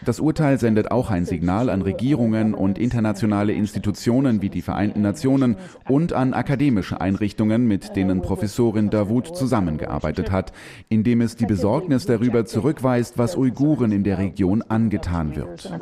Das 0.05 0.21
Urteil 0.21 0.59
sendet 0.59 0.91
auch 0.91 1.11
ein 1.11 1.25
Signal 1.25 1.71
an 1.71 1.83
Regierungen 1.83 2.55
und 2.55 2.79
internationale 2.79 3.53
Institutionen 3.53 4.43
wie 4.43 4.49
die 4.49 4.63
Vereinten 4.63 5.03
Nationen 5.03 5.57
und 5.89 6.13
an 6.13 6.35
akademische 6.35 7.01
Einrichtungen, 7.01 7.67
mit 7.69 7.95
denen 7.95 8.21
Professorin 8.21 8.91
Davut 8.91 9.37
zusammengearbeitet 9.37 10.33
hat, 10.33 10.53
indem 10.89 11.21
es 11.21 11.37
die 11.37 11.47
Besorgnis 11.47 12.05
darüber 12.05 12.47
zurückweist, 12.47 13.17
was 13.17 13.37
Uiguren 13.37 13.93
in 13.93 14.03
der 14.03 14.19
Region 14.19 14.63
angetan 14.63 15.37
wird. 15.37 15.73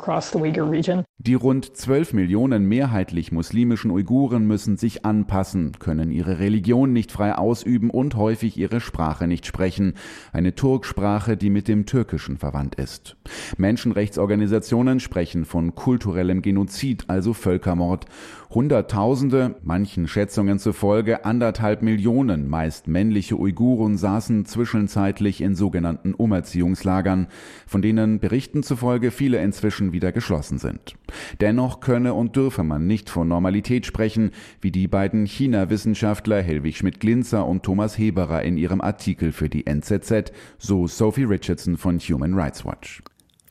Die 1.17 1.33
rund 1.35 1.77
12 1.77 2.13
Millionen 2.13 2.65
mehrheitlich 2.65 3.31
muslimischen 3.31 3.91
Uiguren 3.91 4.45
müssen 4.45 4.77
sich 4.77 5.05
anpassen, 5.05 5.73
können 5.79 6.11
ihre 6.11 6.39
Religion 6.39 6.93
nicht 6.93 7.11
frei 7.11 7.35
ausüben 7.35 7.89
und 7.89 8.15
häufig 8.15 8.57
ihre 8.57 8.81
Sprache 8.81 9.27
nicht 9.27 9.45
sprechen 9.45 9.93
eine 10.33 10.55
Turksprache, 10.55 11.37
die 11.37 11.49
mit 11.49 11.67
dem 11.67 11.85
Türkischen 11.85 12.37
verwandt 12.37 12.75
ist. 12.75 13.15
Menschenrechtsorganisationen 13.57 14.99
sprechen 14.99 15.45
von 15.45 15.75
kulturellem 15.75 16.41
Genozid, 16.41 17.05
also 17.07 17.33
Völkermord. 17.33 18.05
Hunderttausende, 18.53 19.55
manchen 19.63 20.09
Schätzungen 20.09 20.59
zufolge 20.59 21.23
anderthalb 21.23 21.81
Millionen 21.81 22.49
meist 22.49 22.89
männliche 22.89 23.37
Uiguren 23.37 23.97
saßen 23.97 24.43
zwischenzeitlich 24.43 25.39
in 25.39 25.55
sogenannten 25.55 26.13
Umerziehungslagern, 26.13 27.27
von 27.65 27.81
denen 27.81 28.19
Berichten 28.19 28.61
zufolge 28.61 29.11
viele 29.11 29.41
inzwischen 29.41 29.93
wieder 29.93 30.11
geschlossen 30.11 30.57
sind. 30.57 30.97
Dennoch 31.39 31.79
könne 31.79 32.13
und 32.13 32.35
dürfe 32.35 32.63
man 32.63 32.87
nicht 32.87 33.09
von 33.09 33.29
Normalität 33.29 33.85
sprechen, 33.85 34.31
wie 34.59 34.71
die 34.71 34.89
beiden 34.89 35.25
China-Wissenschaftler 35.25 36.41
Helwig 36.41 36.75
Schmidt-Glinzer 36.75 37.47
und 37.47 37.63
Thomas 37.63 37.97
Heberer 37.97 38.43
in 38.43 38.57
ihrem 38.57 38.81
Artikel 38.81 39.31
für 39.31 39.47
die 39.47 39.65
NZZ, 39.65 40.33
so 40.57 40.87
Sophie 40.87 41.23
Richardson 41.23 41.77
von 41.77 41.99
Human 41.99 42.33
Rights 42.33 42.65
Watch. 42.65 43.01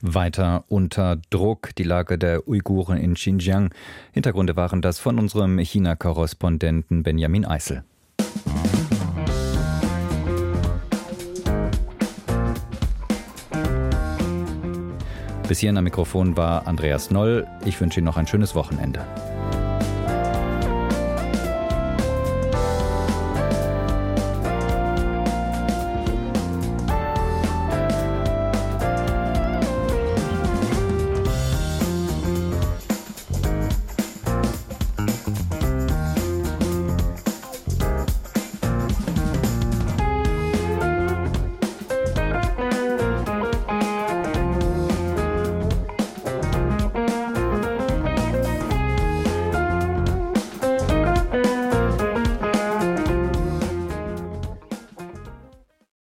Weiter 0.03 0.65
unter 0.69 1.17
Druck 1.31 1.75
die 1.77 1.83
Lage 1.83 2.19
der 2.19 2.49
Uiguren 2.49 2.99
in 2.99 3.15
Xinjiang. 3.15 3.71
Hintergründe 4.13 4.57
waren 4.57 4.83
das 4.83 4.99
von 4.99 5.19
unserem 5.19 5.59
China-Korrespondenten 5.59 7.03
Benjamin 7.03 7.45
Eisel. 7.45 7.85
Bis 15.49 15.59
hierhin 15.59 15.79
am 15.79 15.85
Mikrofon 15.85 16.37
war 16.37 16.69
Andreas 16.69 17.11
Noll. 17.11 17.47
Ich 17.65 17.81
wünsche 17.81 17.99
Ihnen 17.99 18.07
noch 18.07 18.17
ein 18.17 18.27
schönes 18.27 18.55
Wochenende. 18.55 19.05